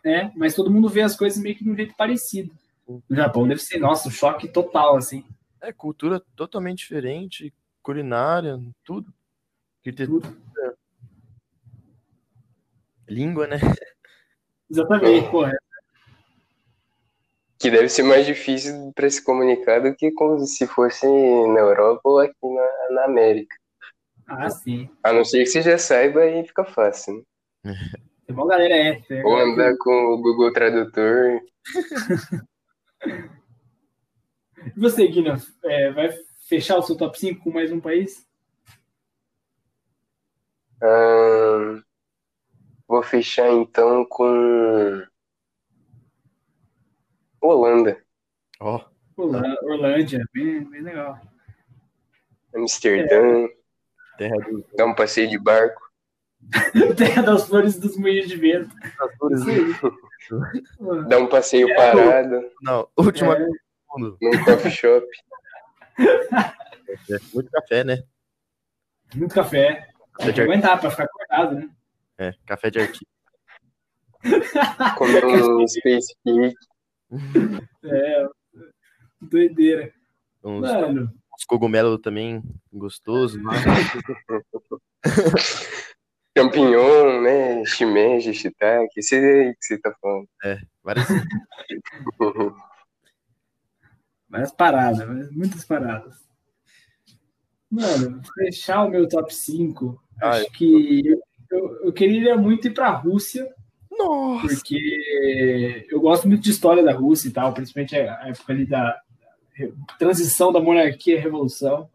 né? 0.03 0.31
Mas 0.37 0.55
todo 0.55 0.71
mundo 0.71 0.87
vê 0.87 1.01
as 1.01 1.17
coisas 1.17 1.41
meio 1.41 1.55
que 1.55 1.65
de 1.65 1.69
um 1.69 1.75
jeito 1.75 1.93
parecido. 1.95 2.51
No 2.87 3.15
Japão 3.15 3.47
deve 3.47 3.61
ser, 3.61 3.79
nossa, 3.79 4.07
um 4.07 4.11
choque 4.11 4.47
total, 4.47 4.95
assim. 4.95 5.25
É 5.61 5.73
cultura 5.73 6.21
totalmente 6.35 6.79
diferente, 6.79 7.53
culinária, 7.81 8.59
tudo. 8.83 9.13
Arquitetura. 9.79 10.33
Língua, 13.07 13.47
né? 13.47 13.57
Exatamente, 14.69 15.29
porra. 15.29 15.57
Que 17.63 17.71
deve 17.71 17.87
ser 17.87 18.03
mais 18.03 18.25
difícil 18.25 18.91
para 18.93 19.09
se 19.09 19.23
comunicar 19.23 19.79
do 19.79 19.95
que 19.95 20.11
como 20.11 20.37
se 20.39 20.67
fosse 20.67 21.07
na 21.07 21.61
Europa 21.61 22.01
ou 22.03 22.19
aqui 22.19 22.35
na, 22.43 22.89
na 22.91 23.05
América. 23.05 23.55
Ah, 24.27 24.49
sim. 24.49 24.89
A 25.01 25.13
não 25.13 25.23
ser 25.23 25.45
que 25.45 25.45
você 25.45 25.61
já 25.61 25.77
saiba, 25.77 26.19
aí 26.19 26.45
fica 26.45 26.65
fácil, 26.65 27.23
né? 27.63 27.73
Tem 28.27 28.35
uma 28.35 28.47
galera 28.47 28.75
é. 28.75 29.23
Ou 29.23 29.37
andar 29.37 29.77
com 29.77 29.91
o 30.13 30.21
Google 30.21 30.51
Tradutor. 30.51 31.39
E 34.65 34.79
você, 34.79 35.05
Guina, 35.07 35.37
é, 35.65 35.91
vai 35.91 36.09
fechar 36.47 36.77
o 36.77 36.81
seu 36.81 36.95
top 36.95 37.19
5 37.19 37.43
com 37.43 37.51
mais 37.51 37.69
um 37.69 37.81
país? 37.81 38.25
Vou 42.87 43.03
fechar 43.03 43.51
então 43.51 44.05
com 44.05 45.03
Holanda, 47.43 48.01
Ó, 48.61 48.79
Orlândia, 50.03 50.25
bem, 50.33 50.63
bem 50.65 50.81
legal. 50.81 51.19
Amsterdã, 52.55 53.47
terra 54.17 54.35
do 54.37 54.65
dar 54.75 54.85
um 54.85 54.93
passeio 54.93 55.29
de 55.29 55.39
barco. 55.39 55.81
Terra 56.97 57.21
das 57.21 57.47
flores 57.47 57.75
e 57.75 57.79
dos 57.79 57.95
moinhos 57.95 58.27
de 58.27 58.35
vento. 58.35 58.75
Isso 59.31 59.49
aí. 60.43 61.07
Dar 61.07 61.19
um 61.19 61.27
passeio 61.27 61.73
parado 61.73 62.51
Não, 62.61 62.85
última 62.97 63.35
É, 63.35 63.45
do 63.45 64.17
num 64.19 64.43
coffee 64.43 64.71
shop. 64.71 65.07
É, 65.97 67.17
muito 67.33 67.49
café, 67.49 67.83
né? 67.85 68.03
muito 69.15 69.33
café. 69.33 69.87
Café 70.13 70.25
Tem 70.25 70.33
que 70.33 70.41
aguentar 70.41 70.79
pra 70.79 70.91
ficar 70.91 71.05
acordado, 71.05 71.55
né? 71.55 71.69
é, 72.17 72.33
café 72.45 72.69
de 72.69 72.79
arquivo. 72.81 73.09
Comer 74.97 75.25
um 75.25 75.65
Space 75.67 76.13
Cake. 76.25 76.55
É, 77.85 78.27
doideira. 79.29 79.93
Uns, 80.43 80.61
Mano, 80.61 81.11
uns 81.33 81.45
cogumelos 81.45 81.99
também 82.01 82.43
gostosos. 82.71 83.39
Mas... 83.41 83.63
Champignon, 86.37 87.21
né? 87.21 87.65
Shimeji, 87.65 88.33
shiitake. 88.33 88.99
Esse 88.99 89.15
aí 89.15 89.53
que 89.55 89.65
você 89.65 89.77
tá 89.79 89.93
falando. 90.01 90.27
Várias... 90.83 91.07
várias 94.29 94.51
paradas, 94.51 95.05
várias- 95.07 95.31
muitas 95.31 95.63
paradas. 95.65 96.23
Mano, 97.69 98.21
fechar 98.35 98.85
o 98.85 98.89
meu 98.89 99.07
top 99.07 99.33
5, 99.33 100.01
Ah, 100.21 100.29
acho 100.31 100.45
eu- 100.45 100.51
que 100.51 101.03
eu, 101.51 101.85
eu, 101.85 101.93
queria 101.93 102.35
muito 102.37 102.67
ir 102.67 102.73
pra 102.73 102.89
Rússia, 102.91 103.47
Nossa! 103.91 104.47
porque 104.47 105.87
eu 105.89 105.99
gosto 106.01 106.27
muito 106.27 106.41
de 106.43 106.49
história 106.51 106.83
da 106.83 106.93
Rússia 106.93 107.27
e 107.29 107.31
tal, 107.31 107.53
principalmente 107.53 107.95
a 107.95 108.21
a 108.21 108.27
época 108.29 108.53
ali 108.53 108.65
da 108.65 108.99
transição 109.97 110.51
da 110.51 110.59
monarquia 110.59 111.17
à 111.17 111.21
revolução. 111.21 111.89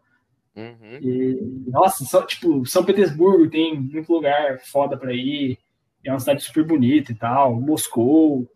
Uhum. 0.56 0.98
E, 1.00 1.70
nossa, 1.70 2.04
só, 2.04 2.22
tipo, 2.22 2.66
São 2.66 2.84
Petersburgo 2.84 3.48
tem 3.48 3.78
muito 3.78 4.12
lugar 4.12 4.58
foda 4.60 4.96
pra 4.96 5.12
ir. 5.12 5.58
É 6.04 6.10
uma 6.10 6.20
cidade 6.20 6.42
super 6.42 6.64
bonita 6.64 7.12
e 7.12 7.14
tal. 7.14 7.60
Moscou. 7.60 8.50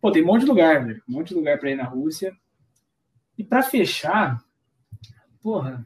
Pô, 0.00 0.10
tem 0.10 0.22
um 0.22 0.26
monte 0.26 0.42
de 0.42 0.48
lugar, 0.48 0.84
velho. 0.84 1.02
Um 1.08 1.12
monte 1.12 1.28
de 1.28 1.34
lugar 1.34 1.58
pra 1.58 1.70
ir 1.70 1.76
na 1.76 1.84
Rússia. 1.84 2.36
E 3.36 3.42
pra 3.42 3.62
fechar, 3.62 4.42
porra, 5.42 5.84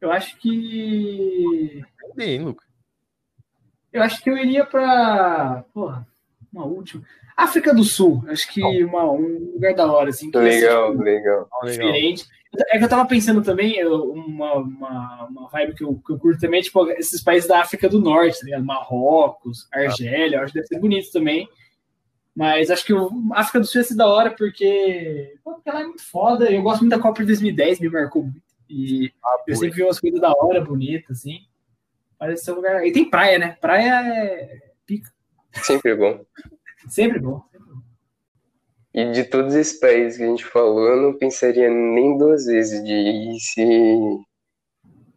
eu 0.00 0.10
acho 0.10 0.36
que. 0.38 1.82
Bem, 2.14 2.42
Luca. 2.42 2.64
Eu 3.92 4.02
acho 4.02 4.22
que 4.22 4.30
eu 4.30 4.36
iria 4.36 4.64
pra. 4.64 5.64
Porra, 5.72 6.06
uma 6.52 6.64
última. 6.64 7.04
África 7.38 7.72
do 7.72 7.84
Sul. 7.84 8.24
Acho 8.26 8.52
que 8.52 8.60
uma, 8.82 9.10
um 9.12 9.52
lugar 9.54 9.72
da 9.72 9.90
hora, 9.90 10.10
assim. 10.10 10.28
Legal, 10.34 10.90
tipo, 10.90 11.02
legal. 11.04 11.48
Ó, 11.52 11.64
legal. 11.64 11.86
diferente. 11.86 12.26
É 12.70 12.78
que 12.78 12.84
eu 12.84 12.88
tava 12.88 13.06
pensando 13.06 13.42
também, 13.42 13.84
uma, 13.86 14.54
uma, 14.54 15.26
uma 15.26 15.48
vibe 15.48 15.74
que 15.74 15.84
eu, 15.84 16.02
que 16.04 16.12
eu 16.12 16.18
curto 16.18 16.40
também, 16.40 16.62
tipo, 16.62 16.90
esses 16.92 17.22
países 17.22 17.48
da 17.48 17.60
África 17.60 17.88
do 17.88 18.00
Norte, 18.00 18.40
tá 18.40 18.44
ligado? 18.44 18.64
Marrocos, 18.64 19.68
Argélia, 19.72 20.38
eu 20.38 20.42
acho 20.42 20.52
que 20.52 20.58
deve 20.58 20.66
ser 20.66 20.80
bonito 20.80 21.12
também. 21.12 21.48
Mas 22.34 22.70
acho 22.70 22.84
que 22.84 22.92
o 22.92 23.08
a 23.32 23.40
África 23.40 23.60
do 23.60 23.66
Sul 23.66 23.82
ia 23.82 23.84
ser 23.84 23.96
da 23.96 24.08
hora, 24.08 24.30
porque, 24.30 25.36
pô, 25.44 25.54
porque 25.54 25.70
ela 25.70 25.82
é 25.82 25.84
muito 25.84 26.02
foda. 26.02 26.50
Eu 26.50 26.62
gosto 26.62 26.80
muito 26.80 26.96
da 26.96 27.02
Copa 27.02 27.20
de 27.20 27.26
2010, 27.26 27.78
me 27.78 27.88
marcou 27.88 28.22
muito. 28.24 28.42
E 28.68 29.12
Ah, 29.24 29.36
eu 29.46 29.54
sempre 29.54 29.76
vi 29.76 29.84
umas 29.84 30.00
coisas 30.00 30.20
da 30.20 30.32
hora, 30.36 30.64
bonitas, 30.64 31.18
assim. 31.18 31.38
Parece 32.18 32.44
ser 32.44 32.52
um 32.52 32.56
lugar. 32.56 32.84
E 32.84 32.92
tem 32.92 33.08
praia, 33.08 33.38
né? 33.38 33.56
Praia 33.60 34.02
é 34.04 34.68
Sempre 34.86 35.04
bom. 35.04 35.62
sempre 35.62 35.94
bom. 35.94 36.24
Sempre 36.88 37.18
bom. 37.18 37.42
E 38.94 39.12
de 39.12 39.24
todos 39.24 39.54
esses 39.54 39.78
países 39.78 40.16
que 40.16 40.24
a 40.24 40.26
gente 40.26 40.44
falou, 40.44 40.88
eu 40.88 41.02
não 41.02 41.18
pensaria 41.18 41.70
nem 41.70 42.16
duas 42.16 42.46
vezes 42.46 42.82
de 42.82 42.92
ir 42.92 43.40
se, 43.40 43.64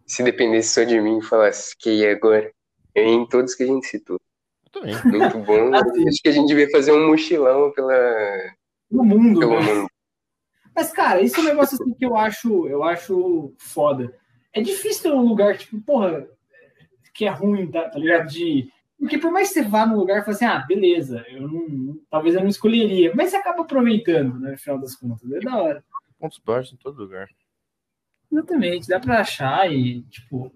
se 0.06 0.24
dependesse 0.24 0.70
só 0.70 0.84
de 0.84 1.00
mim 1.00 1.20
e 1.20 1.24
falasse 1.24 1.76
que 1.78 1.90
ia 1.90 2.12
agora. 2.12 2.52
Em 2.96 3.26
todos 3.28 3.56
que 3.56 3.64
a 3.64 3.68
gente 3.68 3.88
citou. 3.88 4.20
Também. 4.72 4.94
Muito 5.06 5.40
bom. 5.40 5.74
Assim. 5.76 6.08
Acho 6.08 6.22
que 6.22 6.30
a 6.30 6.32
gente 6.32 6.48
devia 6.48 6.70
fazer 6.70 6.92
um 6.92 7.08
mochilão 7.08 7.72
pela, 7.72 7.94
No 8.90 9.04
mundo, 9.04 9.40
pelo 9.40 9.60
né? 9.60 9.74
mundo. 9.74 9.88
Mas, 10.76 10.92
cara, 10.92 11.22
isso 11.22 11.38
é 11.38 11.40
um 11.40 11.46
negócio 11.46 11.76
assim 11.76 11.94
que 11.94 12.06
eu 12.06 12.16
acho, 12.16 12.68
eu 12.68 12.84
acho 12.84 13.54
foda. 13.58 14.14
É 14.54 14.62
difícil 14.62 15.04
ter 15.04 15.12
um 15.12 15.28
lugar, 15.28 15.58
tipo, 15.58 15.82
porra, 15.82 16.26
que 17.14 17.26
é 17.26 17.30
ruim, 17.30 17.70
tá, 17.70 17.90
tá 17.90 18.00
ligado? 18.00 18.28
De. 18.28 18.72
Porque 19.02 19.18
por 19.18 19.32
mais 19.32 19.48
que 19.48 19.56
você 19.56 19.64
vá 19.64 19.84
num 19.84 19.98
lugar 19.98 20.20
e 20.20 20.22
fale 20.22 20.36
assim, 20.36 20.46
ah, 20.46 20.60
beleza, 20.60 21.26
eu 21.28 21.48
não, 21.48 21.98
talvez 22.08 22.36
eu 22.36 22.42
não 22.42 22.48
escolheria, 22.48 23.12
mas 23.16 23.32
você 23.32 23.36
acaba 23.36 23.64
aproveitando, 23.64 24.40
né, 24.40 24.52
no 24.52 24.58
final 24.60 24.78
das 24.78 24.96
contas. 24.96 25.30
É 25.32 25.40
da 25.40 25.58
hora. 25.58 25.84
Pontos 26.20 26.38
baixos 26.38 26.74
em 26.74 26.78
todo 26.78 27.02
lugar. 27.02 27.28
Exatamente, 28.32 28.88
dá 28.88 29.00
pra 29.00 29.22
achar 29.22 29.72
e, 29.74 30.04
tipo. 30.04 30.52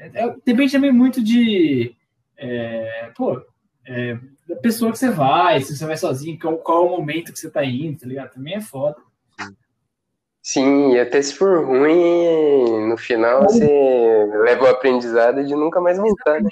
é- 0.00 0.24
é- 0.26 0.36
depende 0.44 0.72
também 0.72 0.90
muito 0.90 1.22
de. 1.22 1.94
é, 2.36 3.12
pô, 3.16 3.40
é, 3.86 4.18
da 4.48 4.56
pessoa 4.56 4.90
que 4.90 4.98
você 4.98 5.08
vai, 5.08 5.60
se 5.60 5.76
você 5.76 5.86
vai 5.86 5.96
sozinho, 5.96 6.38
qual, 6.40 6.58
qual 6.58 6.84
é 6.84 6.88
o 6.88 6.96
momento 6.98 7.32
que 7.32 7.38
você 7.38 7.48
tá 7.48 7.64
indo, 7.64 8.00
tá 8.00 8.06
ligado? 8.06 8.32
Também 8.32 8.56
é 8.56 8.60
foda. 8.60 8.96
Sim, 10.42 10.94
e 10.94 10.98
até 10.98 11.22
se 11.22 11.34
for 11.36 11.64
ruim, 11.64 12.88
no 12.88 12.96
final 12.96 13.42
você 13.44 14.26
leva 14.42 14.64
o 14.64 14.66
aprendizado 14.66 15.44
de 15.44 15.54
nunca 15.54 15.80
mais 15.80 15.98
voltar, 15.98 16.42
né? 16.42 16.50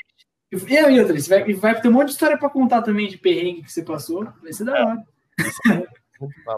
E 0.50 0.56
e 0.56 0.78
aí, 0.78 0.98
outra, 1.00 1.18
você 1.18 1.28
vai, 1.28 1.52
vai 1.54 1.80
ter 1.80 1.88
um 1.88 1.92
monte 1.92 2.06
de 2.06 2.12
história 2.12 2.38
pra 2.38 2.48
contar 2.48 2.82
também 2.82 3.08
de 3.08 3.18
perrengue 3.18 3.62
que 3.62 3.72
você 3.72 3.82
passou. 3.82 4.24
Vai 4.42 4.52
ser 4.52 4.64
da 4.64 4.72
hora. 4.72 5.04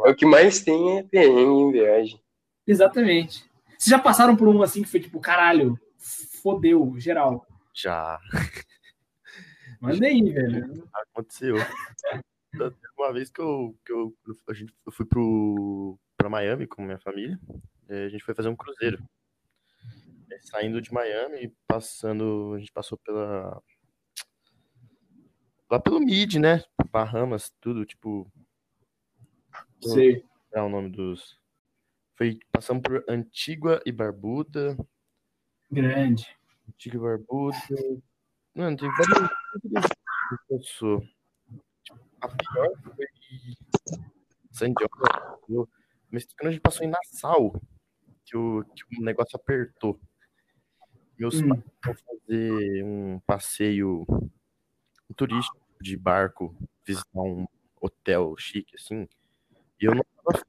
É 0.06 0.10
o 0.10 0.14
que 0.14 0.24
mais 0.24 0.60
tem 0.60 0.98
é 0.98 1.02
perrengue 1.02 1.60
em 1.60 1.72
viagem. 1.72 2.22
Exatamente. 2.66 3.44
Vocês 3.70 3.90
já 3.90 3.98
passaram 3.98 4.36
por 4.36 4.48
um 4.48 4.62
assim 4.62 4.82
que 4.82 4.88
foi 4.88 5.00
tipo, 5.00 5.20
caralho, 5.20 5.78
fodeu, 6.42 6.94
geral. 6.98 7.46
Já 7.74 8.18
Manda 9.80 10.06
aí, 10.06 10.22
velho. 10.30 10.88
aconteceu. 10.92 11.56
Uma 12.98 13.12
vez 13.12 13.30
que 13.30 13.40
eu, 13.40 13.74
que 13.84 13.92
eu, 13.92 14.14
a 14.48 14.52
gente, 14.52 14.74
eu 14.84 14.92
fui 14.92 15.06
pro, 15.06 15.98
pra 16.16 16.28
Miami 16.28 16.66
com 16.66 16.82
minha 16.82 16.98
família, 16.98 17.40
a 17.88 18.08
gente 18.08 18.22
foi 18.22 18.34
fazer 18.34 18.48
um 18.50 18.56
cruzeiro. 18.56 19.02
Eh, 20.30 20.38
Saindo 20.42 20.82
de 20.82 20.92
Miami, 20.92 21.54
passando, 21.66 22.52
a 22.54 22.58
gente 22.58 22.72
passou 22.72 22.98
pela. 22.98 23.62
Lá 25.70 25.78
pelo 25.78 26.00
Mid, 26.00 26.34
né? 26.34 26.64
Bahamas, 26.90 27.52
tudo, 27.60 27.86
tipo. 27.86 28.30
Sei. 29.80 30.24
é 30.52 30.60
o 30.60 30.68
nome 30.68 30.90
dos. 30.90 31.38
Foi, 32.16 32.38
passamos 32.50 32.82
por 32.82 33.04
Antigua 33.08 33.80
e 33.86 33.92
Barbuda. 33.92 34.76
Grande. 35.70 36.26
Antigua 36.68 36.98
e 36.98 37.18
Barbuda. 37.18 37.56
Mano, 38.54 38.76
tem 38.76 38.90
várias 38.90 39.30
que 40.48 40.58
passou. 40.58 41.00
Tipo, 41.84 42.00
A 42.20 42.28
pior 42.28 42.68
foi 42.82 43.06
San 44.50 44.72
Diego. 44.74 45.68
Mas 46.10 46.26
quando 46.36 46.48
a 46.48 46.50
gente 46.50 46.60
passou 46.60 46.84
em 46.84 46.90
Nassau, 46.90 47.62
que 48.24 48.36
o, 48.36 48.64
que 48.64 48.98
o 49.00 49.04
negócio 49.04 49.36
apertou. 49.36 50.00
Meus 51.16 51.40
Hum. 51.40 51.48
pais 51.48 51.62
foram 51.84 51.96
fazer 52.26 52.84
um 52.84 53.20
passeio 53.20 54.04
turístico 55.16 55.59
de 55.80 55.96
barco, 55.96 56.54
visitar 56.84 57.20
um 57.22 57.46
hotel 57.80 58.34
chique, 58.38 58.74
assim. 58.76 59.08
E 59.80 59.86
eu 59.86 59.94
não 59.94 60.04
tava 60.24 60.44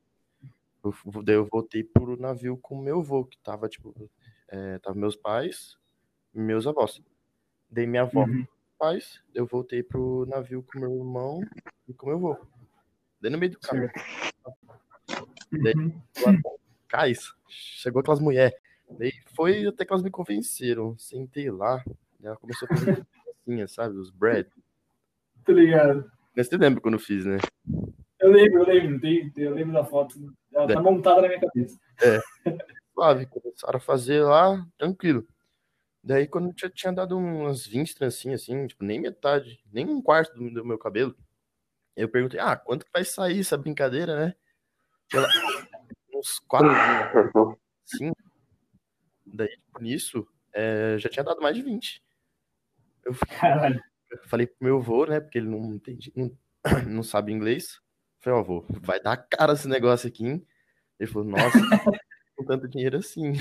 eu, 0.84 1.24
daí 1.24 1.36
eu 1.36 1.48
voltei 1.52 1.84
pro 1.84 2.20
navio 2.20 2.58
com 2.58 2.76
o 2.76 2.82
meu 2.82 3.00
avô, 3.00 3.24
que 3.24 3.38
tava, 3.38 3.70
tipo, 3.70 3.94
é, 4.48 4.80
tava 4.80 4.98
meus 4.98 5.16
pais 5.16 5.78
e 6.34 6.40
meus 6.40 6.66
avós. 6.68 7.02
Daí 7.70 7.86
minha 7.88 8.02
avó 8.02 8.22
Uhum. 8.26 8.46
pais, 8.80 9.22
eu 9.34 9.46
voltei 9.46 9.84
pro 9.84 10.26
navio 10.28 10.64
com 10.64 10.80
meu 10.80 10.92
irmão 10.96 11.42
e 11.88 11.94
com 11.94 12.08
meu 12.08 12.18
avô. 12.18 12.46
Daí 13.22 13.32
no 13.32 13.38
meio 13.38 13.52
do 13.52 13.60
caminho, 13.60 13.92
Daí- 15.52 15.74
Uhum. 15.76 16.58
cais, 16.88 17.34
chegou 17.48 18.00
aquelas 18.00 18.20
mulheres. 18.20 18.58
Daí 18.98 19.14
foi 19.36 19.66
até 19.68 19.86
que 19.86 19.94
elas 19.94 20.04
me 20.04 20.10
convenceram. 20.10 20.98
Sentei 20.98 21.50
lá, 21.52 21.84
ela 22.22 22.36
começou 22.38 22.68
a 22.70 22.76
fazer 22.76 23.06
assim, 23.48 23.68
sabe, 23.68 23.96
os 23.98 24.10
bread. 24.10 24.50
Tô 25.46 25.52
ligado. 25.52 26.10
Mas 26.36 26.48
você 26.48 26.58
lembra 26.58 26.82
quando 26.82 26.96
eu 26.96 27.00
fiz, 27.00 27.26
né? 27.26 27.38
Eu 28.20 28.32
lembro, 28.32 28.60
eu 28.60 28.66
lembro. 28.66 29.02
Tem, 29.02 29.32
eu 29.38 29.54
lembro 29.54 29.74
da 29.74 29.84
foto. 29.84 30.16
Ela 30.54 30.68
tá 30.68 30.82
montada 30.82 31.22
na 31.22 31.28
minha 31.28 31.40
cabeça. 31.40 31.78
Suave, 32.94 33.26
começaram 33.26 33.78
a 33.78 33.82
fazer 33.82 34.22
lá, 34.24 34.66
tranquilo. 34.78 35.26
Daí 36.04 36.28
quando 36.28 36.54
eu 36.62 36.70
tinha 36.70 36.92
dado 36.92 37.18
umas 37.18 37.66
20 37.66 37.96
trancinhas 37.96 38.42
assim, 38.42 38.68
tipo, 38.68 38.84
nem 38.84 39.00
metade, 39.00 39.64
nem 39.72 39.88
um 39.88 40.02
quarto 40.02 40.34
do, 40.34 40.52
do 40.52 40.66
meu 40.66 40.78
cabelo, 40.78 41.16
eu 41.96 42.10
perguntei, 42.10 42.40
ah, 42.40 42.56
quanto 42.56 42.86
que 42.86 42.92
vai 42.92 43.06
sair 43.06 43.40
essa 43.40 43.58
brincadeira, 43.58 44.26
né? 44.26 44.36
Ela, 45.14 45.28
uns 46.14 46.40
4, 46.48 46.70
5. 47.86 48.16
Daí, 49.26 49.50
tipo, 49.50 49.82
nisso, 49.82 50.28
é, 50.54 50.98
já 50.98 51.10
tinha 51.10 51.24
dado 51.24 51.42
mais 51.42 51.56
de 51.56 51.62
20. 51.62 52.04
Eu 53.06 53.14
Caralho. 53.40 53.82
Falei 54.28 54.48
pro 54.48 54.58
meu 54.62 54.78
avô, 54.78 55.06
né, 55.06 55.20
porque 55.20 55.38
ele 55.38 55.50
não 55.50 55.74
entende, 55.74 56.12
não, 56.16 56.32
não 56.88 57.04
sabe 57.04 57.32
inglês. 57.32 57.80
Falei, 58.20 58.40
ó, 58.40 58.42
avô, 58.42 58.66
vai 58.82 59.00
dar 59.02 59.18
cara 59.18 59.54
esse 59.54 59.68
negócio 59.68 60.08
aqui, 60.08 60.26
hein? 60.26 60.46
Ele 61.00 61.10
falou, 61.10 61.28
nossa, 61.28 61.58
com 62.36 62.46
tanto 62.46 62.68
dinheiro 62.68 62.98
assim. 62.98 63.34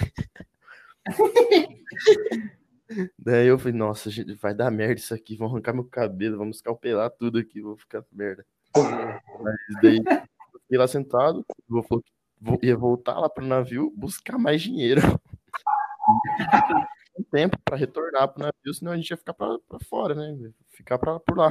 Daí 3.18 3.46
eu 3.46 3.58
falei, 3.58 3.74
nossa, 3.74 4.10
gente, 4.10 4.34
vai 4.34 4.54
dar 4.54 4.70
merda 4.70 4.94
isso 4.94 5.14
aqui, 5.14 5.36
vão 5.36 5.48
arrancar 5.48 5.72
meu 5.72 5.84
cabelo, 5.84 6.38
vamos 6.38 6.56
escalpelar 6.56 7.10
tudo 7.10 7.38
aqui, 7.38 7.60
vou 7.60 7.76
ficar 7.76 8.04
merda. 8.10 8.44
Mas 8.74 9.82
daí 9.82 9.98
eu 9.98 10.04
fiquei 10.62 10.78
lá 10.78 10.88
sentado, 10.88 11.44
o 11.68 11.78
avô 11.78 11.82
falou 11.86 12.02
que 12.02 12.12
vo- 12.40 12.58
ia 12.62 12.76
voltar 12.76 13.18
lá 13.20 13.28
pro 13.28 13.44
navio 13.46 13.92
buscar 13.96 14.38
mais 14.38 14.62
dinheiro. 14.62 15.00
Um 17.18 17.22
tempo 17.24 17.58
pra 17.64 17.76
retornar 17.76 18.28
pro 18.28 18.42
navio, 18.42 18.74
senão 18.74 18.92
a 18.92 18.96
gente 18.96 19.10
ia 19.10 19.16
ficar 19.16 19.34
pra, 19.34 19.58
pra 19.68 19.78
fora, 19.88 20.14
né? 20.14 20.50
Ficar 20.70 20.98
pra, 20.98 21.20
por 21.20 21.36
lá. 21.36 21.50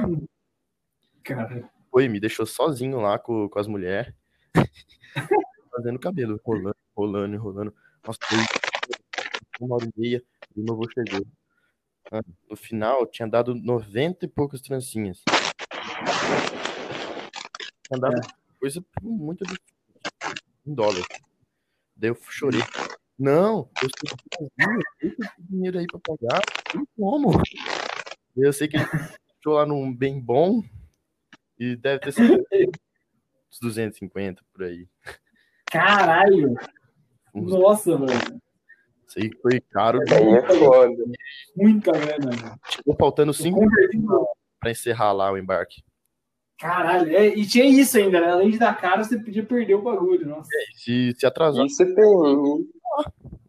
Cara. 1.22 1.70
Foi, 1.90 2.08
me 2.08 2.20
deixou 2.20 2.46
sozinho 2.46 3.00
lá 3.00 3.18
com, 3.18 3.48
com 3.48 3.58
as 3.58 3.66
mulheres, 3.66 4.14
fazendo 5.70 5.98
cabelo, 5.98 6.40
rolando, 6.44 6.76
rolando, 6.96 7.38
rolando. 7.38 7.74
Nossa, 8.06 8.18
uma 9.60 9.76
hora 9.76 9.84
e 9.84 10.00
meia, 10.00 10.22
chegou. 10.94 11.26
Ah, 12.10 12.22
No 12.48 12.56
final, 12.56 13.06
tinha 13.06 13.28
dado 13.28 13.54
90 13.54 14.24
e 14.24 14.28
poucas 14.28 14.60
trancinhas. 14.60 15.22
Tinha 17.86 18.00
dado 18.00 18.20
coisa 18.58 18.84
muito 19.02 19.44
absurda, 19.44 20.40
em 20.66 20.74
dólar. 20.74 21.04
Daí 21.96 22.10
eu 22.10 22.16
chorei. 22.28 22.60
Não, 23.24 23.68
eu 23.82 23.88
sou 23.98 24.16
sozinho, 24.34 24.80
eu 25.02 25.10
tenho 25.16 25.30
dinheiro 25.50 25.78
aí 25.78 25.86
pra 25.86 26.00
pagar, 26.02 26.40
não 26.74 26.84
tem 26.86 26.88
como. 26.96 27.42
Eu 28.34 28.50
sei 28.52 28.66
que 28.66 28.78
ele 28.78 28.86
deixou 28.86 29.52
lá 29.54 29.66
num 29.66 29.94
bem 29.94 30.18
bom 30.18 30.62
e 31.58 31.76
deve 31.76 31.98
ter 32.00 32.12
sido 32.12 32.42
uns 33.52 33.58
250 33.60 34.42
por 34.54 34.64
aí. 34.64 34.88
Caralho. 35.70 36.54
Uns- 37.34 37.52
Nossa, 37.52 37.98
mano. 37.98 38.12
Sei 39.06 39.28
que 39.28 39.36
foi 39.42 39.60
caro. 39.60 39.98
Aí 40.10 40.34
é 40.36 40.58
foda. 40.58 41.04
Muita 41.56 41.92
grana. 41.92 42.58
Ficou 42.70 42.96
faltando 42.98 43.34
5 43.34 43.58
Convertido. 43.58 44.26
pra 44.58 44.70
encerrar 44.70 45.12
lá 45.12 45.30
o 45.30 45.36
embarque. 45.36 45.82
Caralho. 46.58 47.14
É, 47.16 47.26
e 47.28 47.46
tinha 47.46 47.64
isso 47.64 47.96
ainda, 47.98 48.20
né? 48.20 48.30
Além 48.30 48.50
de 48.50 48.58
dar 48.58 48.74
cara, 48.80 49.02
você 49.02 49.18
podia 49.18 49.44
perder 49.44 49.74
o 49.74 49.82
bagulho. 49.82 50.26
Nossa. 50.28 50.48
Se, 50.76 51.12
se 51.16 51.26
atrasar, 51.26 51.66
Isso 51.66 51.82
é 51.82 51.86
perrengue. 51.86 52.70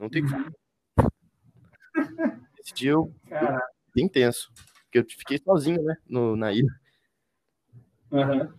Não 0.01 0.09
tem 0.09 0.23
como. 0.27 0.51
Esse 2.59 2.73
dia 2.73 2.91
eu 2.91 3.13
bem 3.95 4.09
tenso. 4.09 4.51
Porque 4.85 4.99
eu 4.99 5.05
fiquei 5.17 5.37
sozinho, 5.37 5.81
né? 5.83 5.95
No, 6.07 6.35
na 6.35 6.51
ilha. 6.51 6.73
Aham. 8.11 8.53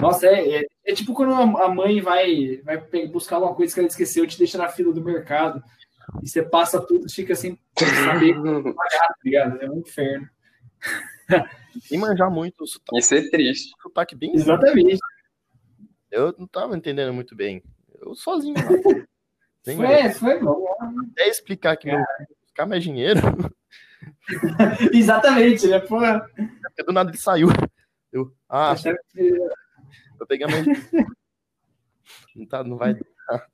Nossa, 0.00 0.26
é, 0.26 0.58
é, 0.58 0.66
é 0.84 0.94
tipo 0.94 1.14
quando 1.14 1.32
a 1.34 1.68
mãe 1.68 2.00
vai, 2.00 2.60
vai 2.64 2.78
buscar 3.06 3.38
uma 3.38 3.54
coisa 3.54 3.72
que 3.72 3.80
ela 3.80 3.88
esqueceu, 3.88 4.26
te 4.26 4.38
deixa 4.38 4.58
na 4.58 4.68
fila 4.68 4.92
do 4.92 5.02
mercado. 5.02 5.62
E 6.22 6.28
você 6.28 6.42
passa 6.42 6.84
tudo, 6.84 7.08
fica 7.08 7.34
sem 7.34 7.58
saber 7.78 8.34
pagar, 8.74 9.08
tá 9.08 9.16
ligado? 9.24 9.62
É 9.62 9.70
um 9.70 9.78
inferno. 9.78 10.28
Sem 11.80 11.98
manjar 11.98 12.30
muito 12.30 12.62
o 12.64 12.66
sotaque, 12.66 12.98
Isso 12.98 13.14
é 13.14 13.30
triste. 13.30 13.72
o 13.78 13.82
sotaque 13.82 14.14
bem. 14.14 14.32
Exatamente. 14.34 14.98
Eu 16.10 16.34
não 16.36 16.46
tava 16.46 16.76
entendendo 16.76 17.14
muito 17.14 17.34
bem. 17.34 17.62
Eu 18.00 18.14
sozinho 18.14 18.54
lá. 18.54 18.62
Foi, 19.64 20.10
foi 20.10 20.40
bom. 20.40 20.64
até 21.12 21.28
explicar 21.28 21.76
que 21.76 21.86
meu 21.86 22.04
buscar 22.42 22.66
mais 22.66 22.82
dinheiro, 22.82 23.20
Exatamente, 24.92 25.66
né? 25.68 25.78
Pô, 25.78 25.98
porque 26.62 26.82
do 26.84 26.92
nada 26.92 27.10
ele 27.10 27.18
saiu. 27.18 27.48
Eu, 28.12 28.34
ah, 28.48 28.72
achava 28.72 28.98
que- 29.12 29.38
Vou 30.18 30.26
pegar 30.26 30.48
mais. 30.48 30.66
não, 32.34 32.46
tá, 32.46 32.64
não 32.64 32.76
vai 32.76 32.94
dar. 32.94 33.48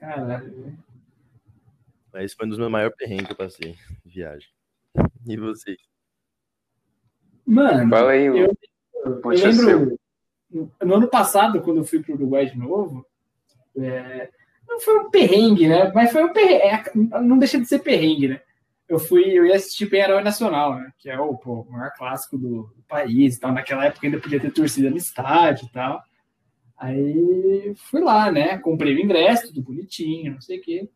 Caralho. 0.00 0.78
Mas 2.12 2.24
esse 2.24 2.36
foi 2.36 2.46
um 2.46 2.48
dos 2.50 2.58
meus 2.58 2.70
maiores 2.70 2.96
perrengues 2.96 3.26
que 3.26 3.32
eu 3.32 3.36
passei 3.36 3.70
em 3.70 4.08
viagem. 4.08 4.48
E 5.26 5.36
vocês? 5.36 5.78
Mano, 7.46 7.88
Fala 7.90 8.10
aí, 8.12 8.26
eu, 8.26 8.36
eu 9.04 9.20
Puxa 9.20 9.48
lembro 9.48 9.98
no 10.50 10.94
ano 10.94 11.08
passado, 11.08 11.60
quando 11.62 11.78
eu 11.78 11.84
fui 11.84 12.02
para 12.02 12.12
o 12.12 12.14
Uruguai 12.14 12.46
de 12.46 12.58
novo, 12.58 13.06
é, 13.76 14.30
não 14.68 14.80
foi 14.80 14.98
um 14.98 15.10
perrengue, 15.10 15.66
né? 15.66 15.90
Mas 15.94 16.12
foi 16.12 16.24
um 16.24 16.32
perrengue. 16.32 16.62
é, 16.62 17.20
não 17.20 17.38
deixa 17.38 17.58
de 17.58 17.66
ser 17.66 17.80
perrengue, 17.80 18.28
né? 18.28 18.40
Eu 18.88 18.98
fui, 18.98 19.24
eu 19.24 19.44
ia 19.44 19.56
assistir 19.56 19.86
Penharol 19.86 20.22
Nacional, 20.22 20.76
né? 20.76 20.90
Que 20.98 21.10
é 21.10 21.18
o, 21.18 21.36
pô, 21.36 21.60
o 21.60 21.72
maior 21.72 21.92
clássico 21.96 22.38
do, 22.38 22.72
do 22.74 22.82
país 22.88 23.36
e 23.36 23.40
tal. 23.40 23.52
Naquela 23.52 23.84
época 23.84 24.06
ainda 24.06 24.20
podia 24.20 24.40
ter 24.40 24.50
torcida 24.50 24.88
no 24.88 24.96
estádio 24.96 25.66
e 25.66 25.72
tal. 25.72 26.02
Aí 26.76 27.74
fui 27.90 28.00
lá, 28.00 28.30
né? 28.30 28.56
Comprei 28.58 28.94
o 28.94 29.00
ingresso, 29.00 29.48
tudo 29.48 29.62
bonitinho, 29.62 30.34
não 30.34 30.40
sei 30.40 30.58
o 30.58 30.62
quê. 30.62 30.88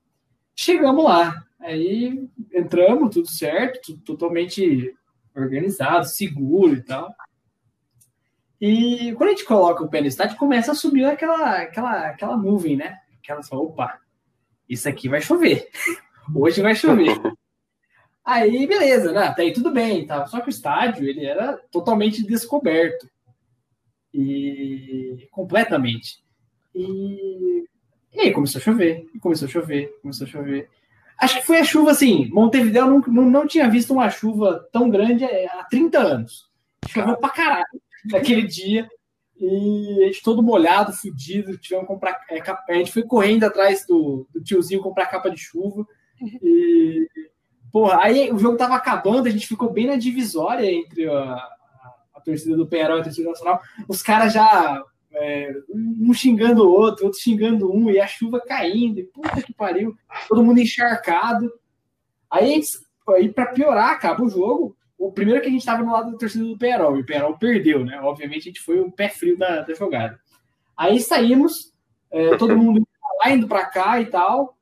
Chegamos 0.54 1.04
lá. 1.04 1.35
Aí 1.61 2.28
entramos, 2.52 3.12
tudo 3.12 3.28
certo, 3.28 3.80
tudo 3.85 4.02
totalmente 4.02 4.94
organizado, 5.35 6.06
seguro 6.06 6.74
e 6.74 6.82
tal. 6.82 7.12
E 8.61 9.12
quando 9.16 9.30
a 9.30 9.32
gente 9.32 9.44
coloca 9.44 9.82
o 9.82 9.88
pé 9.88 10.00
no 10.00 10.06
estádio, 10.06 10.37
começa 10.37 10.70
a 10.72 10.74
subir 10.74 11.04
aquela, 11.04 11.62
aquela, 11.62 12.08
aquela 12.08 12.37
nuvem, 12.37 12.76
né? 12.76 13.01
Aquela 13.22 13.42
só, 13.42 13.56
opa, 13.56 14.00
isso 14.68 14.88
aqui 14.88 15.08
vai 15.08 15.20
chover. 15.20 15.68
Hoje 16.35 16.61
vai 16.61 16.74
chover. 16.74 17.16
Aí, 18.24 18.66
beleza, 18.66 19.12
né? 19.12 19.26
Até 19.26 19.42
aí 19.42 19.52
tudo 19.52 19.72
bem, 19.72 20.06
tá? 20.06 20.24
Só 20.26 20.40
que 20.40 20.46
o 20.46 20.50
estádio, 20.50 21.08
ele 21.08 21.26
era 21.26 21.58
totalmente 21.72 22.24
descoberto. 22.24 23.11
E 24.14 25.26
completamente. 25.32 26.22
E, 26.72 27.64
e 28.12 28.20
aí 28.20 28.32
começou 28.32 28.61
a 28.61 28.62
chover, 28.62 29.08
começou 29.20 29.48
a 29.48 29.50
chover, 29.50 29.98
começou 30.00 30.24
a 30.24 30.30
chover. 30.30 30.70
Acho 31.18 31.40
que 31.40 31.46
foi 31.46 31.58
a 31.58 31.64
chuva 31.64 31.90
assim. 31.90 32.28
Montevideo 32.28 32.87
não, 32.87 33.00
não, 33.00 33.24
não 33.28 33.46
tinha 33.46 33.68
visto 33.68 33.92
uma 33.92 34.08
chuva 34.08 34.68
tão 34.72 34.88
grande 34.88 35.24
há 35.24 35.64
30 35.64 35.98
anos. 35.98 36.48
Choveu 36.88 37.16
pra 37.16 37.30
caralho 37.30 37.82
naquele 38.04 38.46
dia. 38.46 38.88
E 39.44 40.05
a 40.05 40.07
gente 40.07 40.22
todo 40.22 40.40
molhado, 40.40 40.92
fudido. 40.92 41.59
Tivemos 41.59 41.87
que 41.87 41.92
comprar. 41.92 42.20
é, 42.31 42.40
a 42.68 42.74
gente 42.74 42.92
foi 42.92 43.02
correndo 43.02 43.42
atrás 43.42 43.85
do, 43.85 44.24
do 44.33 44.40
tiozinho 44.40 44.81
comprar 44.81 45.07
capa 45.07 45.28
de 45.28 45.38
chuva. 45.38 45.85
E. 46.20 47.09
Porra, 47.72 48.02
aí 48.02 48.31
o 48.31 48.38
jogo 48.38 48.57
tava 48.57 48.76
acabando, 48.76 49.26
a 49.26 49.31
gente 49.31 49.48
ficou 49.48 49.72
bem 49.72 49.87
na 49.87 49.96
divisória 49.96 50.70
entre 50.70 51.09
a, 51.09 51.22
a, 51.22 51.94
a 52.14 52.20
torcida 52.20 52.55
do 52.55 52.66
Penharol 52.66 52.98
e 52.98 53.00
a 53.00 53.05
torcida 53.05 53.31
nacional. 53.31 53.62
Os 53.88 54.02
caras 54.02 54.33
já 54.33 54.85
é, 55.11 55.52
um 55.74 56.12
xingando 56.12 56.64
o 56.64 56.70
outro, 56.70 57.07
outro 57.07 57.18
xingando 57.18 57.72
um, 57.74 57.90
e 57.90 57.98
a 57.98 58.07
chuva 58.07 58.40
caindo, 58.40 59.00
e 59.00 59.05
puta 59.05 59.42
que 59.42 59.55
pariu, 59.55 59.96
todo 60.28 60.44
mundo 60.44 60.61
encharcado. 60.61 61.50
Aí, 62.31 62.61
aí 63.09 63.33
para 63.33 63.46
piorar, 63.46 63.90
acaba 63.90 64.22
o 64.22 64.28
jogo. 64.28 64.76
O 65.02 65.10
primeiro 65.10 65.40
que 65.40 65.48
a 65.48 65.50
gente 65.50 65.66
tava 65.66 65.82
no 65.82 65.90
lado 65.90 66.12
da 66.12 66.16
torcida 66.16 66.44
do 66.44 66.56
Penharol, 66.56 66.96
e 66.96 67.00
o 67.00 67.04
Penharol 67.04 67.36
perdeu, 67.36 67.84
né? 67.84 68.00
Obviamente 68.00 68.42
a 68.42 68.52
gente 68.52 68.60
foi 68.60 68.78
o 68.78 68.92
pé 68.92 69.08
frio 69.08 69.36
da, 69.36 69.62
da 69.62 69.74
jogada. 69.74 70.16
Aí 70.76 71.00
saímos, 71.00 71.74
é, 72.08 72.36
todo 72.36 72.56
mundo 72.56 72.86
lá, 73.18 73.32
indo 73.32 73.48
para 73.48 73.66
cá 73.66 74.00
e 74.00 74.06
tal, 74.06 74.56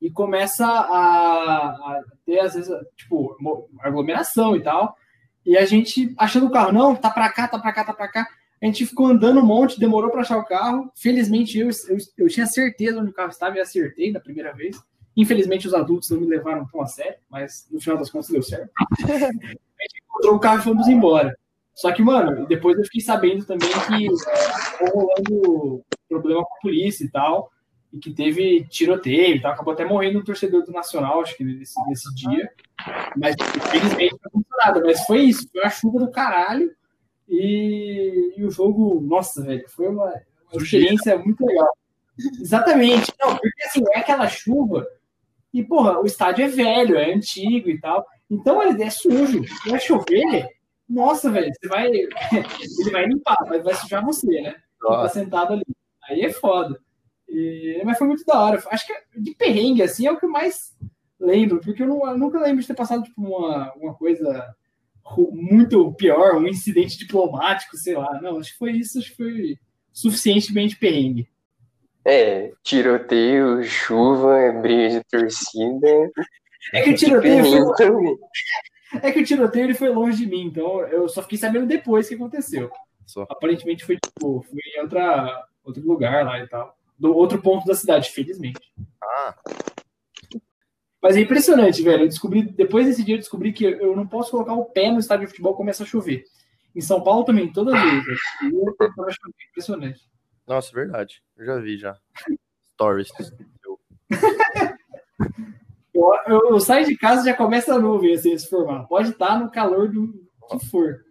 e 0.00 0.10
começa 0.10 0.66
a, 0.66 1.66
a 1.68 2.02
ter, 2.24 2.40
às 2.40 2.54
vezes, 2.54 2.74
tipo, 2.96 3.36
aglomeração 3.80 4.56
e 4.56 4.62
tal. 4.62 4.96
E 5.44 5.54
a 5.54 5.66
gente 5.66 6.14
achando 6.16 6.46
o 6.46 6.50
carro, 6.50 6.72
não, 6.72 6.96
tá 6.96 7.10
para 7.10 7.28
cá, 7.28 7.46
tá 7.46 7.58
para 7.58 7.72
cá, 7.74 7.84
tá 7.84 7.92
para 7.92 8.08
cá. 8.08 8.26
A 8.62 8.64
gente 8.64 8.86
ficou 8.86 9.06
andando 9.06 9.40
um 9.40 9.44
monte, 9.44 9.78
demorou 9.78 10.10
para 10.10 10.22
achar 10.22 10.38
o 10.38 10.46
carro. 10.46 10.90
Felizmente 10.96 11.58
eu, 11.58 11.68
eu, 11.90 11.98
eu 12.16 12.28
tinha 12.28 12.46
certeza 12.46 12.98
onde 12.98 13.10
o 13.10 13.14
carro 13.14 13.28
estava 13.28 13.58
e 13.58 13.60
acertei 13.60 14.12
na 14.12 14.18
primeira 14.18 14.54
vez. 14.54 14.82
Infelizmente 15.16 15.66
os 15.66 15.74
adultos 15.74 16.10
não 16.10 16.20
me 16.20 16.26
levaram 16.26 16.66
tão 16.66 16.80
a 16.80 16.86
sério, 16.86 17.16
mas 17.28 17.66
no 17.70 17.80
final 17.80 17.98
das 17.98 18.10
contas 18.10 18.30
deu 18.30 18.42
certo. 18.42 18.70
a 19.04 19.06
gente 19.06 20.02
encontrou 20.04 20.36
o 20.36 20.40
carro 20.40 20.60
e 20.60 20.64
fomos 20.64 20.88
embora. 20.88 21.36
Só 21.74 21.90
que, 21.92 22.02
mano, 22.02 22.46
depois 22.46 22.76
eu 22.76 22.84
fiquei 22.84 23.00
sabendo 23.00 23.44
também 23.44 23.68
que 23.68 24.08
ficou 24.70 24.88
rolando 24.90 25.84
problema 26.08 26.44
com 26.44 26.54
a 26.54 26.60
polícia 26.60 27.04
e 27.04 27.10
tal, 27.10 27.50
e 27.92 27.98
que 27.98 28.12
teve 28.12 28.64
tiroteio 28.68 29.36
e 29.36 29.40
tal. 29.40 29.52
Acabou 29.52 29.72
até 29.72 29.84
morrendo 29.84 30.18
um 30.18 30.24
torcedor 30.24 30.64
do 30.64 30.72
Nacional, 30.72 31.22
acho 31.22 31.36
que 31.36 31.44
nesse, 31.44 31.74
nesse 31.88 32.14
dia. 32.14 32.50
Mas, 33.16 33.34
infelizmente, 33.56 34.12
não 34.12 34.28
aconteceu 34.28 34.56
nada. 34.58 34.82
Mas 34.84 35.04
foi 35.04 35.20
isso, 35.20 35.48
foi 35.50 35.62
a 35.62 35.70
chuva 35.70 35.98
do 35.98 36.10
caralho. 36.10 36.70
E, 37.28 38.34
e 38.36 38.44
o 38.44 38.50
jogo, 38.50 39.00
nossa, 39.00 39.42
velho, 39.42 39.64
foi 39.68 39.88
uma, 39.88 40.12
uma 40.52 40.62
experiência 40.62 41.18
muito 41.18 41.44
legal. 41.46 41.74
Exatamente. 42.40 43.12
Não, 43.18 43.36
porque 43.36 43.64
assim, 43.64 43.82
é 43.92 43.98
aquela 43.98 44.28
chuva 44.28 44.86
e, 45.52 45.62
porra, 45.62 46.00
o 46.00 46.06
estádio 46.06 46.44
é 46.44 46.48
velho, 46.48 46.96
é 46.96 47.12
antigo 47.12 47.68
e 47.70 47.78
tal. 47.80 48.06
Então 48.30 48.62
ele 48.62 48.82
é 48.82 48.90
sujo. 48.90 49.42
Vai 49.66 49.78
chover, 49.80 50.48
nossa, 50.88 51.30
velho, 51.30 51.50
você 51.54 51.68
vai. 51.68 51.86
Ele 52.80 52.90
vai 52.90 53.06
limpar, 53.06 53.36
mas 53.48 53.62
vai 53.62 53.74
sujar 53.74 54.04
você, 54.04 54.40
né? 54.42 54.54
Tá 54.80 55.08
sentado 55.08 55.52
ali. 55.54 55.64
Aí 56.08 56.22
é 56.22 56.30
foda. 56.32 56.78
E- 57.28 57.80
mas 57.84 57.96
foi 57.98 58.06
muito 58.06 58.24
da 58.24 58.38
hora. 58.40 58.62
Acho 58.70 58.86
que 58.86 59.20
de 59.20 59.34
perrengue, 59.34 59.82
assim, 59.82 60.06
é 60.06 60.12
o 60.12 60.18
que 60.18 60.24
eu 60.26 60.30
mais 60.30 60.74
lembro, 61.20 61.60
porque 61.60 61.82
eu, 61.82 61.86
não- 61.86 62.06
eu 62.10 62.18
nunca 62.18 62.38
lembro 62.40 62.60
de 62.60 62.66
ter 62.66 62.74
passado 62.74 63.04
tipo, 63.04 63.20
uma, 63.22 63.72
uma 63.74 63.94
coisa 63.94 64.54
muito 65.32 65.92
pior, 65.94 66.36
um 66.36 66.46
incidente 66.48 66.98
diplomático, 66.98 67.76
sei 67.76 67.96
lá. 67.96 68.20
Não, 68.20 68.38
acho 68.38 68.52
que 68.52 68.58
foi 68.58 68.72
isso, 68.72 68.98
acho 68.98 69.10
que 69.10 69.16
foi 69.16 69.56
suficientemente 69.92 70.76
perrengue. 70.76 71.28
É, 72.04 72.52
tiroteio, 72.62 73.62
chuva, 73.64 74.52
briga 74.60 74.88
de 74.98 75.04
torcida. 75.04 76.10
É 76.72 76.82
que 76.82 76.90
o 76.90 76.96
tiroteio 76.96 77.44
foi, 77.44 77.74
também. 77.76 78.18
é 79.02 79.12
que 79.12 79.20
o 79.20 79.24
tiroteio 79.24 79.66
ele 79.66 79.74
foi 79.74 79.88
longe 79.88 80.18
de 80.18 80.26
mim, 80.26 80.46
então 80.46 80.80
eu 80.88 81.08
só 81.08 81.22
fiquei 81.22 81.38
sabendo 81.38 81.66
depois 81.66 82.08
que 82.08 82.14
aconteceu. 82.14 82.70
só. 83.06 83.22
Aparentemente 83.28 83.84
foi 83.84 83.96
tipo, 83.96 84.42
foi 84.42 84.60
em 84.76 84.80
outra, 84.80 85.44
outro 85.64 85.82
lugar 85.86 86.24
lá 86.24 86.38
e 86.38 86.48
tal. 86.48 86.76
Do 86.98 87.16
outro 87.16 87.40
ponto 87.40 87.66
da 87.66 87.74
cidade, 87.74 88.10
felizmente. 88.10 88.60
Ah, 89.02 89.34
Mas 91.00 91.16
é 91.16 91.20
impressionante, 91.20 91.82
velho. 91.82 92.04
Eu 92.04 92.08
descobri, 92.08 92.42
depois 92.42 92.86
desse 92.86 93.02
dia, 93.02 93.16
eu 93.16 93.20
descobri 93.20 93.52
que 93.52 93.64
eu 93.64 93.96
não 93.96 94.06
posso 94.06 94.30
colocar 94.30 94.54
o 94.54 94.66
pé 94.66 94.90
no 94.90 95.00
estádio 95.00 95.26
de 95.26 95.30
futebol 95.30 95.56
começa 95.56 95.82
a 95.82 95.86
chover. 95.86 96.24
Em 96.74 96.80
São 96.80 97.02
Paulo 97.02 97.24
também, 97.24 97.52
todas 97.52 97.74
as 97.74 97.82
vezes. 97.82 98.20
E 98.42 99.48
Impressionante. 99.50 100.00
Nossa, 100.46 100.72
verdade. 100.72 101.22
Eu 101.36 101.46
já 101.46 101.56
vi 101.58 101.76
já. 101.78 101.98
Stories. 102.74 103.10
Eu- 103.64 103.78
Eu, 106.26 106.50
eu- 106.50 106.60
saio 106.60 106.86
de 106.86 106.96
casa 106.96 107.22
e 107.22 107.24
já 107.26 107.36
começa 107.36 107.74
a 107.74 107.78
nuvem 107.78 108.14
assim, 108.14 108.36
se 108.36 108.48
formar. 108.48 108.84
Pode 108.86 109.10
estar 109.10 109.38
no 109.38 109.50
calor 109.50 109.88
do 109.88 110.12
que 110.50 110.66
for. 110.70 111.04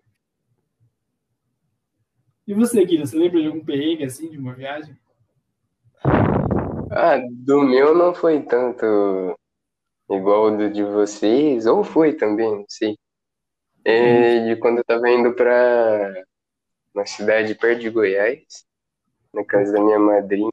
E 2.48 2.54
você, 2.54 2.84
Guilherme, 2.84 3.08
você 3.08 3.16
lembra 3.18 3.40
de 3.42 3.48
algum 3.48 3.64
perrengue 3.64 4.04
assim, 4.04 4.30
de 4.30 4.38
uma 4.38 4.54
viagem? 4.54 4.98
Ah, 6.92 7.18
do 7.32 7.62
meu 7.62 7.96
não 7.96 8.14
foi 8.14 8.42
tanto 8.42 9.38
igual 10.10 10.46
o 10.48 10.58
do 10.58 10.70
de 10.70 10.84
vocês, 10.84 11.66
ou 11.66 11.84
foi 11.84 12.14
também, 12.14 12.50
não 12.52 12.66
sei. 12.68 12.98
É, 13.86 14.46
de 14.48 14.56
quando 14.60 14.80
eu 14.80 14.84
tava 14.84 15.10
indo 15.10 15.34
pra 15.34 16.14
uma 16.94 17.06
cidade 17.06 17.56
perto 17.56 17.80
de 17.82 17.90
Goiás, 17.90 18.66
na 19.34 19.44
casa 19.46 19.72
da 19.74 19.82
minha 19.82 20.00
madrinha, 20.00 20.50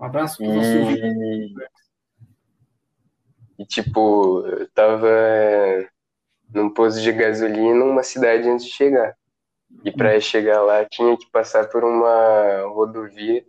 Um 0.00 0.04
abraço 0.04 0.42
nosso 0.42 0.78
ouvinte. 0.78 1.02
e, 1.02 1.54
e 3.62 3.66
tipo, 3.66 4.46
eu 4.46 4.68
tava 4.70 5.08
num 6.52 6.70
posto 6.70 7.00
de 7.00 7.12
gasolina 7.12 7.84
uma 7.84 8.02
cidade 8.02 8.48
antes 8.48 8.66
de 8.66 8.72
chegar. 8.72 9.16
E 9.84 9.90
para 9.90 10.18
chegar 10.20 10.62
lá 10.62 10.84
tinha 10.84 11.16
que 11.16 11.28
passar 11.30 11.68
por 11.68 11.84
uma 11.84 12.62
rodovia 12.68 13.44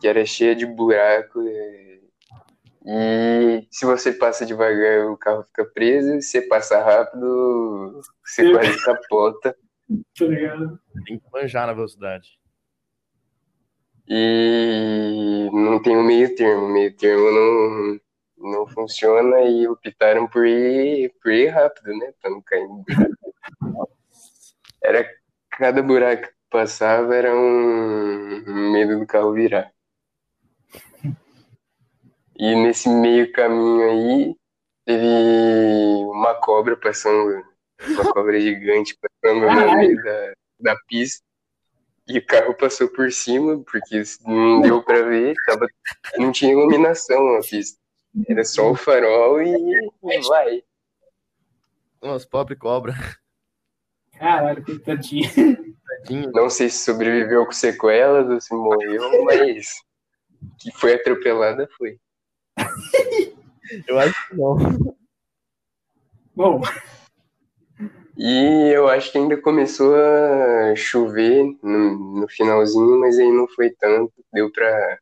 que 0.00 0.08
era 0.08 0.24
cheia 0.26 0.54
de 0.56 0.66
buraco. 0.66 1.40
E, 1.42 2.02
e 2.84 3.68
se 3.70 3.84
você 3.86 4.12
passa 4.12 4.44
devagar, 4.44 5.06
o 5.06 5.16
carro 5.16 5.44
fica 5.44 5.64
preso. 5.64 6.20
Se 6.20 6.22
você 6.22 6.42
passa 6.42 6.82
rápido, 6.82 8.00
você 8.24 8.50
quase 8.50 8.84
capota. 8.84 9.56
Tá 10.18 10.24
ligado? 10.24 10.80
Tem 11.06 11.18
que 11.18 11.30
manjar 11.32 11.66
na 11.66 11.72
velocidade. 11.74 12.41
E 14.08 15.48
não 15.52 15.80
tem 15.80 15.96
um 15.96 16.02
meio 16.02 16.34
termo. 16.34 16.68
Meio 16.68 16.94
termo 16.96 17.30
não, 17.30 18.00
não 18.50 18.66
funciona 18.66 19.40
e 19.42 19.66
optaram 19.68 20.26
por 20.26 20.46
ir, 20.46 21.12
por 21.22 21.32
ir 21.32 21.48
rápido, 21.48 21.96
né? 21.96 22.12
No 22.24 22.42
buraco. 22.42 22.84
Era, 24.82 25.08
cada 25.50 25.82
buraco 25.82 26.26
que 26.26 26.34
passava 26.50 27.14
era 27.14 27.34
um, 27.34 28.72
medo 28.72 28.98
do 28.98 29.06
carro 29.06 29.32
virar. 29.32 29.72
E 32.36 32.54
nesse 32.56 32.88
meio 32.88 33.30
caminho 33.32 33.90
aí, 33.90 34.36
teve 34.84 35.06
uma 36.10 36.34
cobra 36.34 36.76
passando, 36.76 37.44
uma 37.86 38.12
cobra 38.12 38.40
gigante 38.40 38.98
passando 39.00 39.40
no 39.40 39.76
meio 39.76 40.02
da, 40.02 40.32
da 40.60 40.76
pista. 40.88 41.24
E 42.08 42.18
o 42.18 42.26
carro 42.26 42.54
passou 42.54 42.88
por 42.88 43.10
cima, 43.12 43.62
porque 43.62 44.02
não 44.26 44.60
deu 44.60 44.82
pra 44.82 45.02
ver, 45.02 45.34
tava, 45.46 45.66
não 46.18 46.32
tinha 46.32 46.52
iluminação 46.52 47.34
na 47.34 47.40
pista. 47.40 47.80
Era 48.28 48.44
só 48.44 48.70
o 48.70 48.76
farol 48.76 49.40
e, 49.40 49.54
e 49.54 50.20
vai. 50.28 50.62
Nossa, 52.02 52.26
pobre 52.28 52.56
cobra. 52.56 52.94
Caralho. 54.18 54.62
Tadinho. 54.80 55.30
Não 56.32 56.50
sei 56.50 56.68
se 56.68 56.84
sobreviveu 56.84 57.46
com 57.46 57.52
sequelas 57.52 58.28
ou 58.28 58.40
se 58.40 58.54
morreu, 58.54 59.24
mas 59.24 59.80
que 60.58 60.70
foi 60.72 60.94
atropelada 60.94 61.68
foi. 61.78 61.98
Eu 63.86 63.98
acho 63.98 64.28
que 64.28 64.36
não. 64.36 64.96
Bom, 66.34 66.60
E 68.24 68.70
eu 68.72 68.88
acho 68.88 69.10
que 69.10 69.18
ainda 69.18 69.36
começou 69.36 69.96
a 69.96 70.76
chover 70.76 71.42
no, 71.60 72.20
no 72.20 72.28
finalzinho, 72.28 73.00
mas 73.00 73.18
aí 73.18 73.28
não 73.32 73.48
foi 73.48 73.70
tanto, 73.70 74.12
deu 74.32 74.48
pra, 74.52 74.98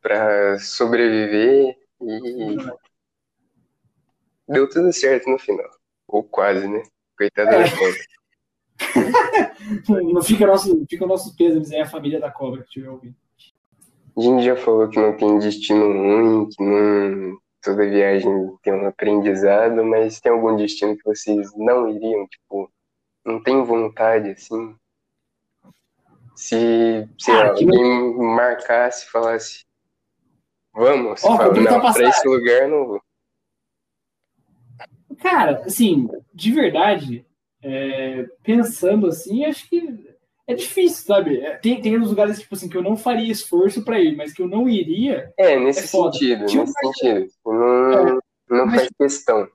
pra 0.00 0.60
sobreviver 0.60 1.76
e 2.00 2.56
deu 4.48 4.68
tudo 4.68 4.92
certo 4.92 5.28
no 5.28 5.40
final. 5.40 5.68
Ou 6.06 6.22
quase, 6.22 6.68
né? 6.68 6.84
Coitada 7.16 7.50
da 7.50 7.64
É. 7.64 7.70
cobra. 7.76 7.98
não 10.14 10.22
fica 10.22 10.46
nosso, 10.46 10.86
fica 10.88 11.04
o 11.04 11.08
nosso 11.08 11.36
peso 11.36 11.74
aí 11.74 11.80
a 11.80 11.86
família 11.86 12.20
da 12.20 12.30
cobra 12.30 12.60
que 12.60 12.68
estiver 12.68 12.90
ouvindo. 12.90 13.16
A 14.16 14.20
gente 14.20 14.44
já 14.44 14.54
falou 14.54 14.88
que 14.88 15.00
não 15.00 15.16
tem 15.16 15.36
destino 15.40 15.84
ruim, 15.84 16.48
que 16.48 16.62
não, 16.62 17.36
toda 17.70 17.88
viagem 17.90 18.56
tem 18.62 18.72
um 18.72 18.86
aprendizado, 18.86 19.84
mas 19.84 20.20
tem 20.20 20.32
algum 20.32 20.56
destino 20.56 20.96
que 20.96 21.04
vocês 21.04 21.50
não 21.56 21.88
iriam, 21.88 22.26
tipo, 22.26 22.70
não 23.24 23.42
tem 23.42 23.62
vontade, 23.62 24.30
assim? 24.30 24.74
Se, 26.34 27.08
sei 27.18 27.34
Ah, 27.34 27.44
lá, 27.48 27.54
que- 27.54 27.64
alguém 27.64 28.16
marcasse 28.16 29.06
e 29.06 29.10
falasse, 29.10 29.64
vamos, 30.72 31.22
Ó, 31.24 31.36
fala, 31.36 31.52
não, 31.54 31.64
pra 31.64 31.80
passagem." 31.80 32.08
esse 32.10 32.28
lugar 32.28 32.68
não 32.68 32.86
vou. 32.86 33.02
Cara, 35.20 35.62
assim, 35.66 36.08
de 36.32 36.52
verdade, 36.52 37.26
é, 37.62 38.24
pensando 38.42 39.08
assim, 39.08 39.44
acho 39.44 39.68
que 39.68 40.07
é 40.48 40.54
difícil, 40.54 41.04
sabe? 41.06 41.38
É, 41.40 41.56
Tem, 41.58 41.80
tem 41.80 41.96
uns 41.98 42.08
lugares, 42.08 42.40
tipo 42.40 42.54
assim, 42.54 42.68
que 42.68 42.76
eu 42.76 42.82
não 42.82 42.96
faria 42.96 43.30
esforço 43.30 43.84
pra 43.84 44.00
ir, 44.00 44.16
mas 44.16 44.32
que 44.32 44.42
eu 44.42 44.48
não 44.48 44.68
iria. 44.68 45.32
É, 45.38 45.56
nesse 45.58 45.80
É 45.80 45.86
sentido, 45.86 46.46
Tinha 46.46 46.64
nesse 46.64 46.74
um- 46.86 46.92
sentido. 46.92 47.26
Não, 47.46 48.18
não 48.58 48.66
mas- 48.66 48.76
faz 48.76 48.88
questão. 48.98 49.46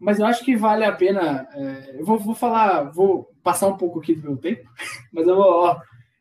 Mas 0.00 0.18
eu 0.20 0.26
acho 0.26 0.44
que 0.44 0.56
vale 0.56 0.84
a 0.84 0.92
pena. 0.92 1.48
é, 1.52 1.96
eu 2.00 2.04
vou, 2.04 2.18
vou 2.18 2.34
falar, 2.34 2.84
vou 2.92 3.30
passar 3.42 3.66
um 3.66 3.76
pouco 3.76 3.98
aqui 3.98 4.14
do 4.14 4.22
meu 4.22 4.36
tempo, 4.36 4.62
mas 5.12 5.26
eu 5.26 5.34
vou. 5.36 5.44
Ó, 5.44 5.80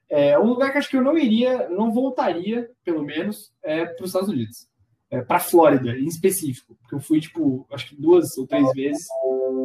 é, 0.09 0.39
um 0.39 0.45
lugar 0.47 0.71
que 0.71 0.77
acho 0.79 0.89
que 0.89 0.97
eu 0.97 1.03
não 1.03 1.17
iria, 1.17 1.69
não 1.69 1.91
voltaria, 1.91 2.69
pelo 2.83 3.03
menos, 3.03 3.51
é 3.63 3.85
para 3.85 4.03
os 4.03 4.09
Estados 4.09 4.29
Unidos. 4.29 4.67
É, 5.11 5.21
para 5.21 5.39
Flórida, 5.39 5.91
em 5.91 6.05
específico. 6.05 6.75
Porque 6.81 6.95
eu 6.95 6.99
fui, 6.99 7.19
tipo, 7.21 7.65
acho 7.71 7.89
que 7.89 7.95
duas 8.01 8.37
ou 8.37 8.45
três 8.47 8.69
vezes. 8.73 9.05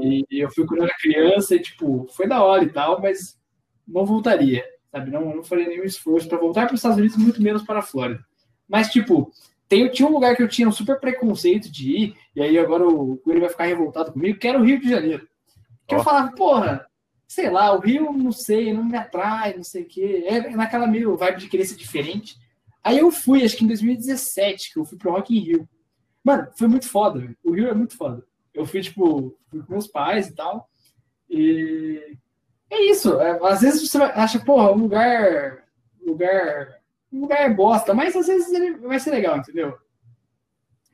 E 0.02 0.24
eu 0.42 0.50
fui 0.52 0.66
quando 0.66 0.80
eu 0.80 0.84
era 0.86 0.94
criança 1.00 1.54
e, 1.56 1.60
tipo, 1.60 2.06
foi 2.14 2.28
da 2.28 2.42
hora 2.44 2.62
e 2.64 2.70
tal, 2.70 3.00
mas 3.00 3.36
não 3.86 4.04
voltaria, 4.04 4.64
sabe? 4.90 5.10
Não, 5.10 5.36
não 5.36 5.44
faria 5.44 5.68
nenhum 5.68 5.84
esforço 5.84 6.28
para 6.28 6.38
voltar 6.38 6.66
para 6.66 6.74
os 6.74 6.78
Estados 6.78 6.98
Unidos, 6.98 7.16
muito 7.16 7.42
menos 7.42 7.62
para 7.62 7.80
a 7.80 7.82
Flórida. 7.82 8.24
Mas, 8.68 8.88
tipo, 8.88 9.30
tem, 9.68 9.88
tinha 9.88 10.08
um 10.08 10.12
lugar 10.12 10.36
que 10.36 10.42
eu 10.42 10.48
tinha 10.48 10.68
um 10.68 10.72
super 10.72 11.00
preconceito 11.00 11.70
de 11.70 11.90
ir, 11.90 12.16
e 12.36 12.42
aí 12.42 12.58
agora 12.58 12.86
o 12.86 13.16
Coelho 13.18 13.40
vai 13.40 13.48
ficar 13.48 13.64
revoltado 13.64 14.12
comigo, 14.12 14.38
que 14.38 14.48
era 14.48 14.58
o 14.58 14.64
Rio 14.64 14.80
de 14.80 14.88
Janeiro. 14.88 15.26
Que 15.86 15.94
eu 15.94 16.00
Ó. 16.00 16.04
falava, 16.04 16.32
porra, 16.32 16.86
sei 17.26 17.48
lá, 17.48 17.74
o 17.74 17.80
Rio, 17.80 18.12
não 18.12 18.30
sei, 18.30 18.74
não 18.74 18.84
me 18.84 18.96
atrai, 18.96 19.56
não 19.56 19.64
sei 19.64 19.82
o 19.84 19.86
quê. 19.86 20.24
É 20.26 20.50
naquela 20.50 20.86
meio 20.86 21.16
vibe 21.16 21.40
de 21.40 21.48
querer 21.48 21.64
ser 21.64 21.76
diferente. 21.76 22.36
Aí 22.84 22.98
eu 22.98 23.10
fui, 23.10 23.42
acho 23.42 23.56
que 23.56 23.64
em 23.64 23.68
2017, 23.68 24.74
que 24.74 24.78
eu 24.78 24.84
fui 24.84 24.98
pro 24.98 25.12
Rock 25.12 25.34
in 25.34 25.40
Rio. 25.40 25.68
Mano, 26.22 26.48
foi 26.56 26.68
muito 26.68 26.86
foda, 26.86 27.18
velho. 27.18 27.36
O 27.42 27.52
Rio 27.52 27.68
é 27.68 27.74
muito 27.74 27.96
foda. 27.96 28.22
Eu 28.52 28.66
fui, 28.66 28.82
tipo, 28.82 29.34
fui 29.50 29.62
com 29.62 29.72
meus 29.72 29.86
pais 29.86 30.28
e 30.28 30.34
tal. 30.34 30.68
E 31.30 32.18
é 32.72 32.90
isso. 32.90 33.20
é, 33.20 33.38
às 33.42 33.60
vezes 33.60 33.88
você 33.88 33.98
acha, 33.98 34.40
porra, 34.40 34.72
um 34.72 34.78
lugar. 34.78 35.64
lugar. 36.04 36.80
Um 37.12 37.20
lugar 37.20 37.42
é 37.42 37.50
bosta, 37.52 37.92
mas 37.92 38.16
às 38.16 38.26
vezes 38.26 38.50
ele 38.52 38.78
vai 38.78 38.98
ser 38.98 39.10
legal, 39.10 39.36
entendeu? 39.36 39.76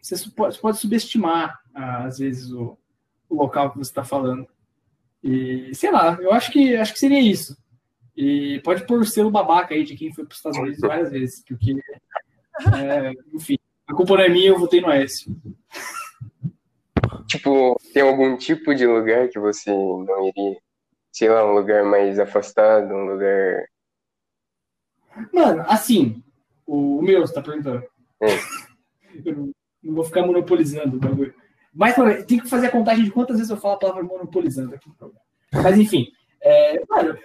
Você 0.03 0.29
pode, 0.31 0.59
pode 0.59 0.79
subestimar, 0.79 1.61
ah, 1.73 2.05
às 2.05 2.19
vezes, 2.19 2.51
o, 2.51 2.77
o 3.29 3.35
local 3.37 3.71
que 3.71 3.79
você 3.79 3.91
está 3.91 4.03
falando. 4.03 4.47
E 5.23 5.73
sei 5.75 5.91
lá, 5.91 6.19
eu 6.21 6.33
acho 6.33 6.51
que 6.51 6.77
acho 6.77 6.93
que 6.93 6.99
seria 6.99 7.21
isso. 7.21 7.57
E 8.17 8.61
pode 8.65 8.85
pôr 8.85 9.01
o 9.01 9.05
selo 9.07 9.31
babaca 9.31 9.75
aí 9.75 9.85
de 9.85 9.97
quem 9.97 10.13
foi 10.13 10.25
para 10.25 10.33
os 10.33 10.39
Estados 10.39 10.59
Unidos 10.59 10.81
várias 10.81 11.11
vezes. 11.13 11.45
Porque, 11.47 11.77
é, 12.75 13.13
enfim, 13.33 13.57
a 13.87 13.95
culpa 13.95 14.17
não 14.17 14.25
é 14.25 14.29
minha, 14.29 14.49
eu 14.49 14.59
votei 14.59 14.81
no 14.81 14.89
Aécio. 14.89 15.37
Tipo, 17.29 17.81
tem 17.93 18.03
algum 18.03 18.37
tipo 18.37 18.75
de 18.75 18.87
lugar 18.87 19.29
que 19.29 19.39
você 19.39 19.71
não 19.71 20.27
iria? 20.27 20.59
Sei 21.19 21.29
lá, 21.29 21.45
um 21.45 21.53
lugar 21.53 21.85
mais 21.85 22.17
afastado, 22.21 22.95
um 22.95 23.05
lugar. 23.07 23.65
Mano, 25.35 25.65
assim, 25.67 26.23
o, 26.65 26.99
o 26.99 27.03
meu, 27.03 27.23
você 27.27 27.35
tá 27.35 27.43
perguntando. 27.43 27.83
É. 28.23 28.29
Eu 29.27 29.35
não, 29.37 29.53
não 29.83 29.95
vou 29.97 30.05
ficar 30.05 30.25
monopolizando 30.25 30.97
o 30.97 31.01
bagulho. 31.01 31.35
Mas 31.75 31.97
tem 32.25 32.39
que 32.39 32.49
fazer 32.49 32.69
a 32.69 32.71
contagem 32.71 33.03
de 33.05 33.11
quantas 33.11 33.37
vezes 33.37 33.51
eu 33.51 33.57
falo 33.57 33.75
a 33.75 33.79
palavra 33.79 34.05
monopolizando 34.05 34.77
aqui. 34.77 34.89
Mas 35.53 35.77
enfim, 35.77 36.07
é, 36.41 36.81
mano, 36.89 37.19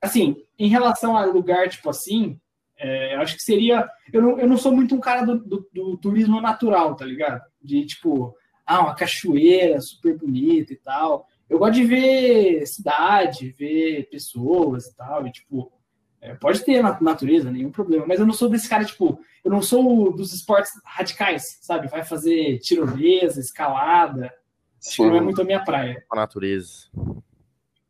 assim, 0.00 0.36
em 0.56 0.68
relação 0.68 1.16
a 1.16 1.24
lugar 1.24 1.68
tipo 1.68 1.90
assim, 1.90 2.38
é, 2.78 3.16
eu 3.16 3.20
acho 3.20 3.34
que 3.36 3.42
seria. 3.42 3.88
Eu 4.12 4.22
não, 4.22 4.38
eu 4.38 4.48
não 4.48 4.56
sou 4.56 4.70
muito 4.70 4.94
um 4.94 5.00
cara 5.00 5.24
do, 5.26 5.38
do- 5.40 5.68
do 5.72 5.96
turismo 5.96 6.40
natural, 6.40 6.94
tá 6.94 7.04
ligado? 7.04 7.42
De 7.60 7.84
tipo, 7.84 8.36
ah, 8.64 8.80
uma 8.82 8.94
cachoeira 8.94 9.80
super 9.80 10.16
bonita 10.16 10.72
e 10.72 10.76
tal. 10.76 11.26
Eu 11.48 11.58
gosto 11.58 11.74
de 11.74 11.84
ver 11.84 12.66
cidade, 12.66 13.54
ver 13.58 14.08
pessoas 14.10 14.86
e 14.86 14.96
tal, 14.96 15.26
e 15.26 15.32
tipo, 15.32 15.72
é, 16.20 16.34
pode 16.34 16.64
ter 16.64 16.82
na 16.82 16.98
natureza, 17.00 17.50
nenhum 17.50 17.70
problema, 17.70 18.06
mas 18.06 18.18
eu 18.18 18.26
não 18.26 18.32
sou 18.32 18.48
desse 18.48 18.68
cara, 18.68 18.84
tipo, 18.84 19.20
eu 19.44 19.50
não 19.50 19.60
sou 19.60 20.10
dos 20.10 20.32
esportes 20.32 20.72
radicais, 20.84 21.58
sabe? 21.60 21.88
Vai 21.88 22.02
fazer 22.02 22.58
tirolesa, 22.60 23.40
escalada, 23.40 24.32
acho 24.84 24.96
que 24.96 25.02
não 25.02 25.16
é 25.16 25.20
muito 25.20 25.42
a 25.42 25.44
minha 25.44 25.62
praia. 25.62 26.02
A 26.10 26.16
natureza. 26.16 26.88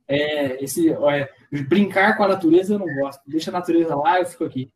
É, 0.06 0.62
esse, 0.62 0.90
olha, 0.90 1.30
brincar 1.68 2.16
com 2.16 2.24
a 2.24 2.28
natureza 2.28 2.74
eu 2.74 2.78
não 2.78 2.92
gosto. 2.96 3.22
Deixa 3.26 3.50
a 3.50 3.52
natureza 3.52 3.94
lá, 3.94 4.18
eu 4.18 4.26
fico 4.26 4.44
aqui. 4.44 4.70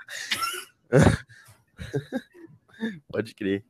Pode 3.10 3.34
crer. 3.34 3.64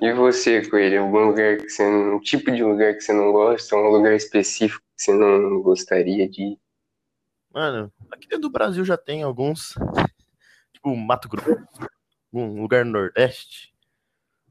E 0.00 0.12
você, 0.12 0.68
Coelho? 0.68 1.02
Algum 1.02 1.26
lugar 1.28 1.56
que 1.56 1.68
você 1.68 1.88
não. 1.88 2.16
Um 2.16 2.20
tipo 2.20 2.50
de 2.50 2.62
lugar 2.62 2.94
que 2.94 3.00
você 3.00 3.12
não 3.12 3.32
gosta, 3.32 3.76
um 3.76 3.88
lugar 3.88 4.14
específico 4.14 4.82
que 4.96 5.02
você 5.02 5.12
não 5.12 5.60
gostaria 5.62 6.28
de 6.28 6.42
ir? 6.42 6.58
Mano, 7.52 7.90
aqui 8.10 8.28
dentro 8.28 8.42
do 8.42 8.50
Brasil 8.50 8.84
já 8.84 8.96
tem 8.96 9.22
alguns. 9.22 9.74
Tipo, 10.74 10.94
Mato 10.94 11.26
Grosso, 11.28 11.56
um 12.30 12.60
lugar 12.60 12.84
no 12.84 12.92
Nordeste. 12.92 13.72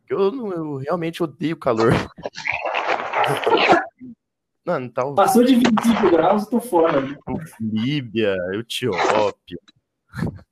que 0.08 0.13
Eu, 0.13 0.31
não- 0.31 0.51
eu 0.51 0.77
realmente 0.77 1.21
odeio 1.21 1.55
calor. 1.55 1.91
Mano, 4.65 4.89
tal 4.91 5.13
Passou 5.13 5.43
de 5.43 5.53
25 5.53 6.10
graus, 6.10 6.47
tô 6.47 6.60
fora. 6.60 6.99
né? 6.99 7.15
Líbia, 7.62 8.36
Etiópia, 8.55 9.60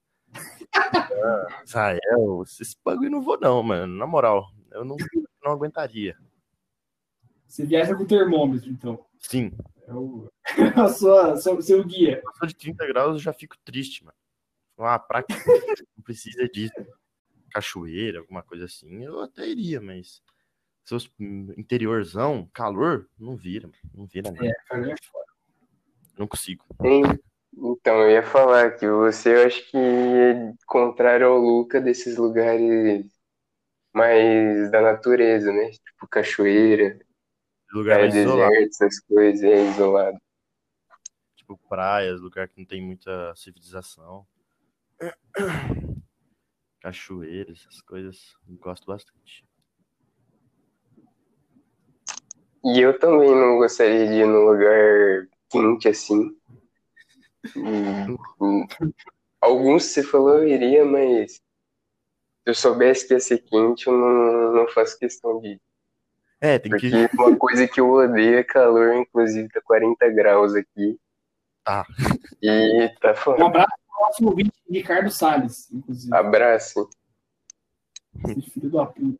ah, 0.77 1.61
Israel. 1.65 2.43
Esse 2.43 2.75
bagulho 2.85 3.09
não 3.09 3.23
vou, 3.23 3.39
não, 3.39 3.63
mano. 3.63 3.95
Na 3.97 4.05
moral, 4.05 4.51
eu 4.73 4.83
não, 4.83 4.97
não 5.43 5.51
aguentaria. 5.51 6.17
Você 7.47 7.65
viaja 7.65 7.95
com 7.95 8.05
termômetro, 8.05 8.69
então. 8.69 9.05
Sim, 9.19 9.51
É 9.87 9.93
o, 9.93 10.27
a 10.75 10.89
sua, 10.89 11.37
seu, 11.37 11.61
seu 11.61 11.83
guia. 11.83 12.21
passou 12.23 12.47
de 12.47 12.55
30 12.55 12.87
graus 12.87 13.13
eu 13.13 13.19
já 13.19 13.31
fico 13.31 13.55
triste, 13.63 14.03
mano. 14.03 14.17
Ah, 14.79 14.97
pra 14.97 15.21
quê? 15.21 15.33
Não 15.95 16.03
precisa 16.03 16.47
disso. 16.49 16.73
Cachoeira, 17.51 18.19
alguma 18.19 18.41
coisa 18.41 18.65
assim, 18.65 19.03
eu 19.03 19.21
até 19.21 19.47
iria, 19.47 19.79
mas 19.79 20.21
seus 20.83 21.09
interiorzão, 21.19 22.49
calor, 22.51 23.07
não 23.17 23.35
vira, 23.37 23.67
mano. 23.67 23.79
Não 23.93 24.05
vira, 24.07 24.31
não. 24.31 24.43
É, 24.43 24.49
é 24.49 24.95
foda. 25.03 25.25
Não 26.17 26.27
consigo. 26.27 26.65
Hein? 26.83 27.03
Então, 27.55 28.01
eu 28.01 28.09
ia 28.09 28.23
falar 28.23 28.71
que 28.71 28.87
você, 28.87 29.35
eu 29.35 29.45
acho 29.45 29.69
que 29.69 29.77
é 29.77 30.53
contrário 30.65 31.27
ao 31.27 31.37
Luca 31.37 31.79
desses 31.79 32.17
lugares 32.17 33.05
mais 33.93 34.71
da 34.71 34.81
natureza, 34.81 35.51
né? 35.51 35.69
Tipo 35.71 36.07
cachoeira, 36.07 36.99
Lugar 37.73 38.07
isolado, 38.07 38.51
deserto, 38.51 38.69
essas 38.71 38.99
coisas, 38.99 39.43
é 39.43 39.69
isolado. 39.69 40.17
tipo 41.35 41.57
praias, 41.69 42.19
lugar 42.19 42.47
que 42.47 42.59
não 42.59 42.65
tem 42.65 42.81
muita 42.81 43.33
civilização. 43.35 44.27
Cachoeiras, 46.81 47.65
essas 47.67 47.81
coisas, 47.81 48.35
eu 48.47 48.55
gosto 48.57 48.85
bastante. 48.85 49.45
E 52.63 52.79
eu 52.79 52.97
também 52.97 53.29
não 53.29 53.57
gostaria 53.57 54.07
de 54.07 54.13
ir 54.13 54.25
num 54.25 54.45
lugar 54.45 55.27
quente 55.49 55.89
assim. 55.89 56.37
Alguns 59.41 59.83
você 59.85 60.01
falou 60.01 60.43
iria, 60.43 60.85
mas 60.85 61.41
se 62.43 62.49
eu 62.49 62.53
soubesse 62.53 63.07
que 63.07 63.13
ia 63.13 63.19
ser 63.19 63.39
quente, 63.39 63.87
eu 63.87 63.93
não, 63.93 64.53
não 64.53 64.67
faço 64.67 64.99
questão 64.99 65.39
de. 65.39 65.59
É, 66.41 66.59
tem 66.59 66.69
Porque 66.69 66.89
que. 66.89 67.17
uma 67.17 67.37
coisa 67.37 67.65
que 67.67 67.79
eu 67.79 67.89
odeio 67.89 68.37
é 68.37 68.43
calor, 68.43 68.93
inclusive 68.95 69.47
tá 69.49 69.61
40 69.61 70.09
graus 70.09 70.53
aqui. 70.53 70.99
Tá. 71.63 71.85
E 72.41 72.89
tá 72.99 73.11
Um 73.11 73.15
foda. 73.15 73.45
abraço 73.45 73.71
pro 73.87 74.05
nosso 74.05 74.25
ouvinte, 74.27 74.51
Ricardo 74.69 75.09
Salles, 75.09 75.71
inclusive. 75.71 76.13
Abraço. 76.13 76.89
Esse 78.27 78.49
filho 78.49 78.69
da 78.69 78.85
puta. 78.85 79.17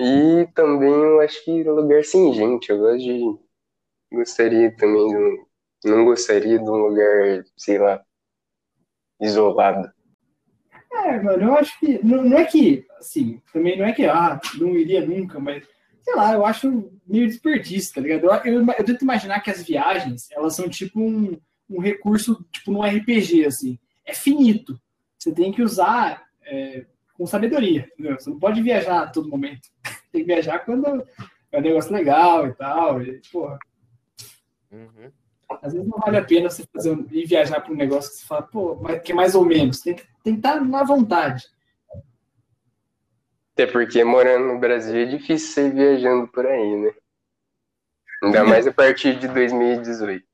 E 0.00 0.46
também 0.54 0.92
eu 0.92 1.20
acho 1.20 1.42
que 1.44 1.64
lugar 1.64 2.04
sem 2.04 2.32
gente. 2.34 2.70
Eu 2.70 2.78
gosto 2.78 2.98
de. 2.98 3.38
Gostaria 4.12 4.76
também 4.76 5.08
de 5.08 5.16
um. 5.16 5.46
Não 5.84 6.04
gostaria 6.04 6.58
de 6.58 6.70
um 6.70 6.76
lugar, 6.76 7.44
sei 7.56 7.78
lá, 7.78 8.04
isolado. 9.20 9.90
É, 11.04 11.22
mano, 11.22 11.42
eu 11.42 11.54
acho 11.54 11.78
que. 11.78 12.04
Não, 12.04 12.24
não 12.24 12.38
é 12.38 12.44
que. 12.44 12.86
Assim, 12.98 13.40
também 13.52 13.78
não 13.78 13.84
é 13.86 13.92
que. 13.92 14.04
Ah, 14.04 14.40
não 14.58 14.76
iria 14.76 15.04
nunca, 15.04 15.38
mas. 15.38 15.64
Sei 16.02 16.14
lá, 16.14 16.32
eu 16.32 16.44
acho 16.44 16.90
meio 17.06 17.26
desperdício, 17.26 17.94
tá 17.94 18.00
ligado? 18.00 18.24
Eu, 18.24 18.52
eu, 18.52 18.66
eu 18.78 18.84
tento 18.84 19.02
imaginar 19.02 19.40
que 19.40 19.50
as 19.50 19.62
viagens, 19.62 20.30
elas 20.30 20.54
são 20.56 20.68
tipo 20.68 21.00
um, 21.00 21.38
um 21.68 21.80
recurso, 21.80 22.44
tipo 22.50 22.72
num 22.72 22.82
RPG, 22.82 23.44
assim. 23.44 23.78
É 24.06 24.14
finito. 24.14 24.80
Você 25.18 25.32
tem 25.32 25.52
que 25.52 25.62
usar 25.62 26.24
é, 26.46 26.86
com 27.14 27.26
sabedoria, 27.26 27.88
entendeu? 27.92 28.18
Você 28.18 28.30
não 28.30 28.38
pode 28.38 28.62
viajar 28.62 29.02
a 29.02 29.06
todo 29.06 29.28
momento. 29.28 29.68
Tem 30.10 30.22
que 30.22 30.32
viajar 30.32 30.60
quando 30.60 31.04
é 31.52 31.58
um 31.58 31.60
negócio 31.60 31.92
legal 31.92 32.46
e 32.46 32.54
tal. 32.54 33.02
E, 33.02 33.20
porra, 33.30 33.58
Uhum. 34.70 35.10
às 35.62 35.72
vezes 35.72 35.88
não 35.88 35.98
vale 35.98 36.18
a 36.18 36.24
pena 36.24 36.50
você 36.50 36.62
fazer 36.72 36.90
um, 36.92 37.06
ir 37.10 37.26
viajar 37.26 37.60
para 37.60 37.72
um 37.72 37.76
negócio 37.76 38.10
que 38.10 38.18
você 38.18 38.26
fala, 38.26 38.42
pô, 38.42 38.76
mas 38.76 39.02
que 39.02 39.12
é 39.12 39.14
mais 39.14 39.34
ou 39.34 39.44
menos. 39.44 39.80
Tem 39.80 39.94
que, 39.94 40.04
tem 40.28 40.34
que 40.34 40.46
estar 40.46 40.60
na 40.60 40.84
vontade. 40.84 41.46
Até 43.54 43.66
porque 43.66 44.04
morando 44.04 44.52
no 44.52 44.58
Brasil 44.60 44.94
é 44.96 45.04
difícil 45.06 45.48
você 45.52 45.66
ir 45.68 45.72
viajando 45.74 46.28
por 46.28 46.44
aí, 46.46 46.76
né? 46.76 46.92
Ainda 48.22 48.44
mais 48.44 48.66
a 48.66 48.72
partir 48.72 49.18
de 49.18 49.26
2018. 49.28 50.26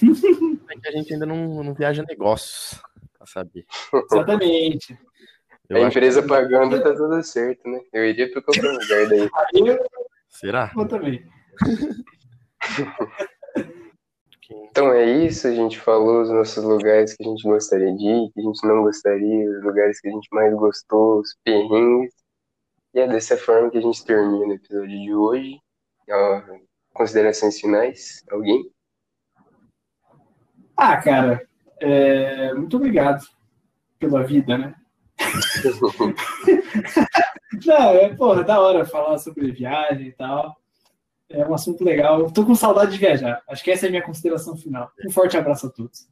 É 0.70 0.78
que 0.78 0.86
a 0.88 0.92
gente 0.92 1.14
ainda 1.14 1.24
não, 1.24 1.64
não 1.64 1.72
viaja 1.74 2.02
negócios, 2.06 2.78
pra 3.16 3.26
saber. 3.26 3.64
Exatamente. 4.12 4.98
Eu 5.66 5.78
a 5.78 5.88
empresa 5.88 6.22
pagando 6.22 6.82
tá 6.82 6.94
tudo 6.94 7.22
certo, 7.22 7.66
né? 7.66 7.80
Eu 7.90 8.04
iria 8.04 8.30
pra 8.30 8.42
qualquer 8.42 8.70
lugar 8.70 9.08
daí. 9.08 9.20
Aí 9.34 9.66
eu 9.66 9.78
que- 9.78 9.88
Será? 10.28 10.66
vou 10.74 10.86
também. 10.86 11.26
Então 14.50 14.92
é 14.92 15.04
isso, 15.04 15.46
a 15.46 15.52
gente 15.52 15.78
falou 15.78 16.22
os 16.22 16.30
nossos 16.30 16.64
lugares 16.64 17.14
que 17.14 17.22
a 17.22 17.28
gente 17.28 17.42
gostaria 17.42 17.94
de 17.94 18.04
ir, 18.04 18.32
que 18.32 18.40
a 18.40 18.42
gente 18.42 18.66
não 18.66 18.82
gostaria, 18.82 19.50
os 19.50 19.62
lugares 19.62 20.00
que 20.00 20.08
a 20.08 20.10
gente 20.10 20.28
mais 20.32 20.54
gostou, 20.54 21.20
os 21.20 21.36
perrengues. 21.44 22.14
E 22.94 23.00
é 23.00 23.06
dessa 23.06 23.36
forma 23.36 23.70
que 23.70 23.78
a 23.78 23.82
gente 23.82 24.04
termina 24.04 24.46
o 24.46 24.54
episódio 24.54 24.88
de 24.88 25.14
hoje. 25.14 25.60
Ó, 26.10 26.42
considerações 26.94 27.60
finais? 27.60 28.24
Alguém? 28.30 28.70
Ah, 30.74 30.96
cara, 30.96 31.46
é, 31.80 32.54
muito 32.54 32.76
obrigado 32.76 33.26
pela 33.98 34.24
vida, 34.24 34.56
né? 34.56 34.74
Não, 37.66 37.90
é, 37.90 38.14
porra, 38.14 38.44
da 38.44 38.60
hora 38.60 38.84
falar 38.84 39.18
sobre 39.18 39.52
viagem 39.52 40.08
e 40.08 40.12
tal. 40.12 40.56
É 41.28 41.46
um 41.46 41.54
assunto 41.54 41.84
legal. 41.84 42.20
Eu 42.20 42.32
tô 42.32 42.44
com 42.44 42.54
saudade 42.54 42.92
de 42.92 42.98
viajar. 42.98 43.42
Acho 43.48 43.62
que 43.62 43.70
essa 43.70 43.86
é 43.86 43.88
a 43.88 43.90
minha 43.90 44.02
consideração 44.02 44.56
final. 44.56 44.90
Um 45.06 45.10
forte 45.10 45.36
abraço 45.36 45.66
a 45.66 45.70
todos. 45.70 46.08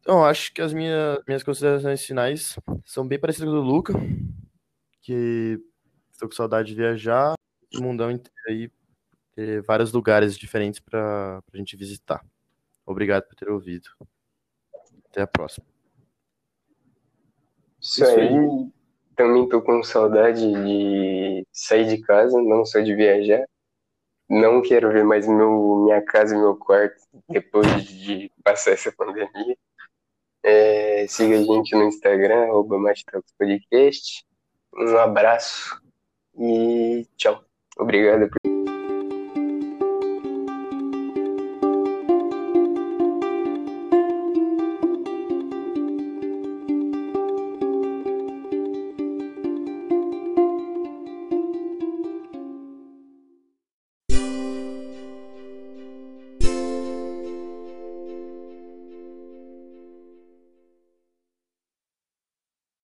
Então, 0.00 0.22
acho 0.22 0.52
que 0.52 0.60
as 0.60 0.74
minha, 0.74 1.18
minhas 1.26 1.42
considerações 1.42 2.04
finais 2.04 2.58
são 2.84 3.08
bem 3.08 3.18
parecidas 3.18 3.48
com 3.48 3.56
a 3.56 3.60
do 3.60 3.66
Luca, 3.66 3.94
que 5.00 5.58
estou 6.12 6.28
com 6.28 6.34
saudade 6.34 6.68
de 6.68 6.74
viajar, 6.74 7.34
o 7.74 7.82
mundão 7.82 8.10
inteiro 8.10 8.36
aí, 8.46 8.70
ter 9.34 9.62
vários 9.62 9.92
lugares 9.92 10.36
diferentes 10.36 10.78
para 10.78 11.40
a 11.52 11.56
gente 11.56 11.74
visitar. 11.74 12.22
Obrigado 12.84 13.24
por 13.24 13.34
ter 13.34 13.48
ouvido. 13.48 13.88
Até 15.10 15.22
a 15.22 15.26
próxima. 15.26 15.64
Isso, 17.80 18.04
aí. 18.04 18.28
Também 19.16 19.48
tô 19.48 19.62
com 19.62 19.82
saudade 19.82 20.40
de 20.40 21.46
sair 21.52 21.86
de 21.86 22.02
casa, 22.02 22.36
não 22.42 22.64
só 22.66 22.80
de 22.80 22.94
viajar. 22.94 23.46
Não 24.28 24.62
quero 24.62 24.90
ver 24.90 25.04
mais 25.04 25.26
meu, 25.26 25.84
minha 25.84 26.02
casa 26.02 26.34
e 26.34 26.38
meu 26.38 26.56
quarto 26.56 26.96
depois 27.28 27.84
de 27.84 28.30
passar 28.42 28.72
essa 28.72 28.92
pandemia. 28.92 29.56
É, 30.42 31.06
siga 31.08 31.38
a 31.38 31.42
gente 31.42 31.74
no 31.74 31.84
Instagram, 31.84 32.44
arroba 32.44 32.76
Podcast. 33.38 34.24
Um 34.76 34.96
abraço 34.98 35.80
e 36.38 37.06
tchau. 37.16 37.44
Obrigado 37.78 38.28
por 38.28 38.53